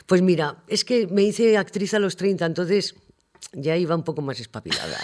[0.07, 2.95] Pues mira, es que me hice actriz a los 30, entonces
[3.55, 4.99] ya iba un poco más espabilada.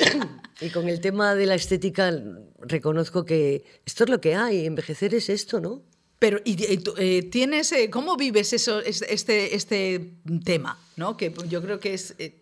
[0.64, 2.12] y con el tema de la estética
[2.60, 5.82] reconozco que esto es lo que hay, envejecer es esto, ¿no?
[6.18, 6.56] Pero y,
[6.98, 10.12] eh, tienes, eh, ¿cómo vives eso, es- este, este
[10.44, 10.78] tema?
[10.96, 11.16] ¿no?
[11.16, 12.40] Que yo creo que es eh,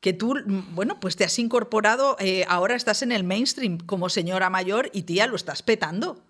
[0.00, 0.34] que tú,
[0.74, 5.02] bueno, pues te has incorporado, eh, ahora estás en el mainstream como señora mayor y
[5.02, 6.22] tía, lo estás petando.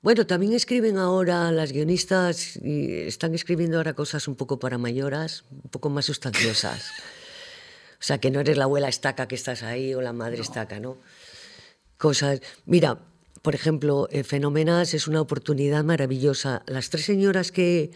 [0.00, 5.44] Bueno, también escriben ahora, las guionistas y están escribiendo ahora cosas un poco para mayoras,
[5.52, 6.90] un poco más sustanciosas.
[8.02, 10.80] O sea, que no eres la abuela estaca que estás ahí o la madre estaca,
[10.80, 10.98] ¿no?
[11.98, 12.40] Cosas.
[12.66, 12.98] Mira,
[13.42, 16.64] por ejemplo, eh, Fenómenas es una oportunidad maravillosa.
[16.66, 17.92] Las tres señoras que,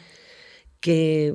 [0.79, 1.35] que,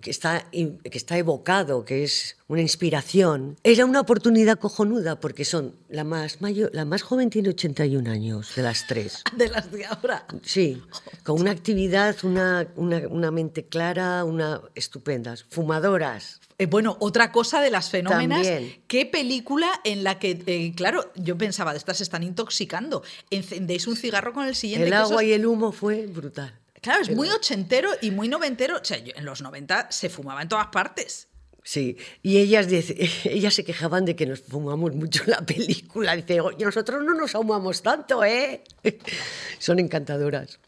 [0.00, 5.74] que está, que está evocado, que es una inspiración, era una oportunidad cojonuda porque son
[5.88, 9.24] la más mayor, la más joven tiene 81 años de las tres.
[9.36, 10.26] De las de ahora.
[10.42, 10.80] Sí,
[11.24, 16.40] con una actividad, una, una, una mente clara, una estupendas, fumadoras.
[16.58, 18.82] Eh, bueno, otra cosa de las fenómenas, También.
[18.86, 23.02] qué película en la que, eh, claro, yo pensaba, de estas se están intoxicando.
[23.30, 24.86] Encendéis un cigarro con el siguiente.
[24.86, 26.54] El agua y el humo fue brutal.
[26.80, 28.78] Claro, es muy ochentero y muy noventero.
[28.80, 31.28] O sea, yo- en los 90 se fumaba en todas partes.
[31.62, 32.68] Sí, y ellas,
[33.24, 36.14] ellas se quejaban de que nos fumamos mucho la película.
[36.16, 38.62] Dice, oye, nosotros no nos ahumamos tanto, ¿eh?
[39.58, 40.58] Son encantadoras.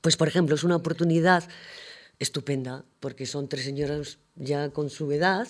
[0.00, 1.44] Pues, por ejemplo, es una oportunidad
[2.20, 5.48] estupenda, porque son tres señoras ya con su edad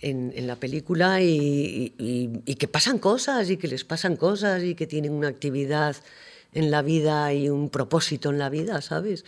[0.00, 4.62] en, en la película y, y- y que pasan cosas y que les pasan cosas
[4.62, 5.96] y que tienen una actividad
[6.54, 9.24] en la vida y un propósito en la vida, ¿sabes?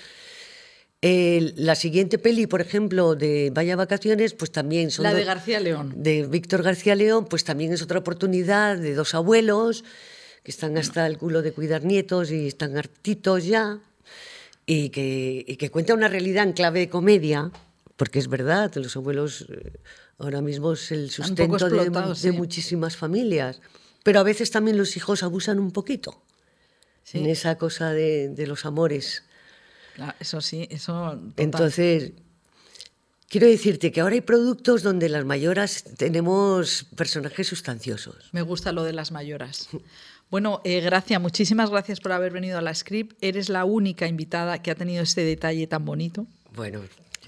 [1.02, 5.04] El- la siguiente peli, por ejemplo, de Vaya Vacaciones, pues también son...
[5.04, 5.94] La de García León.
[5.96, 9.82] de Víctor García León, pues también es otra oportunidad de dos abuelos
[10.44, 13.80] que están hasta el culo de cuidar nietos y están hartitos ya,
[14.66, 17.50] y que, y que cuenta una realidad en clave de comedia,
[17.96, 19.78] porque es verdad, los abuelos eh,
[20.18, 22.36] ahora mismo es el sustento de, explotados, de sí.
[22.36, 23.60] muchísimas familias,
[24.02, 26.22] pero a veces también los hijos abusan un poquito
[27.02, 27.18] Sí.
[27.18, 29.24] en esa cosa de, de los amores.
[29.96, 30.92] Claro, eso sí, eso.
[30.92, 31.32] total.
[31.38, 32.12] Entonces,
[33.28, 38.28] quiero decirte que ahora hay productos donde las mayoras tenemos personajes sustanciosos.
[38.32, 39.68] Me gusta lo de las mayoras.
[40.30, 43.16] Bueno, eh, Gracia, muchísimas gracias por haber venido a la script.
[43.20, 46.26] Eres la única invitada que ha tenido este detalle tan bonito.
[46.54, 46.80] Bueno,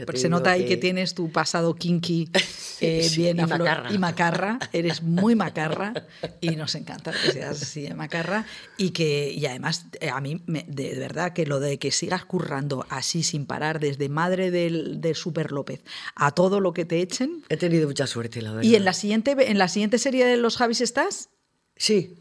[0.06, 2.28] Porque se nota ahí que tienes tu pasado kinky
[2.80, 3.92] eh, Sí, bien y macarra.
[3.92, 4.58] y macarra.
[4.72, 5.92] Eres muy macarra
[6.40, 8.46] y nos encanta que seas así de macarra.
[8.78, 11.90] Y que y además, eh, a mí, me- de, de verdad, que lo de que
[11.90, 15.82] sigas currando así sin parar, desde madre del, de Super López
[16.14, 17.42] a todo lo que te echen.
[17.48, 18.62] He tenido mucha suerte, la verdad.
[18.70, 21.30] ¿Y en la siguiente, en la siguiente serie de Los Javis estás?
[21.76, 22.14] Sí,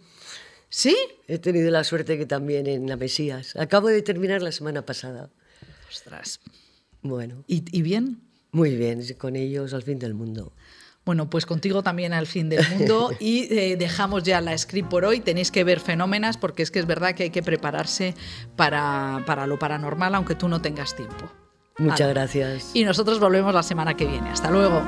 [0.72, 0.98] ¿Sí?
[1.28, 3.56] he tenido la suerte que también en La Mesías.
[3.58, 5.30] Acabo de terminar la semana pasada.
[5.90, 6.40] Ostras.
[7.02, 8.22] Bueno, ¿Y, y bien?
[8.52, 10.54] muy bien, con ellos al fin del mundo.
[11.04, 15.04] Bueno, pues contigo también al fin del mundo y eh, dejamos ya la script por
[15.04, 15.20] hoy.
[15.20, 18.16] Tenéis que ver fenómenas porque es que es verdad que hay que prepararse
[18.56, 21.32] para, para lo paranormal aunque tú no tengas tiempo.
[21.78, 22.72] Muchas gracias.
[22.74, 24.30] Y nosotros volvemos la semana que viene.
[24.30, 24.84] Hasta luego.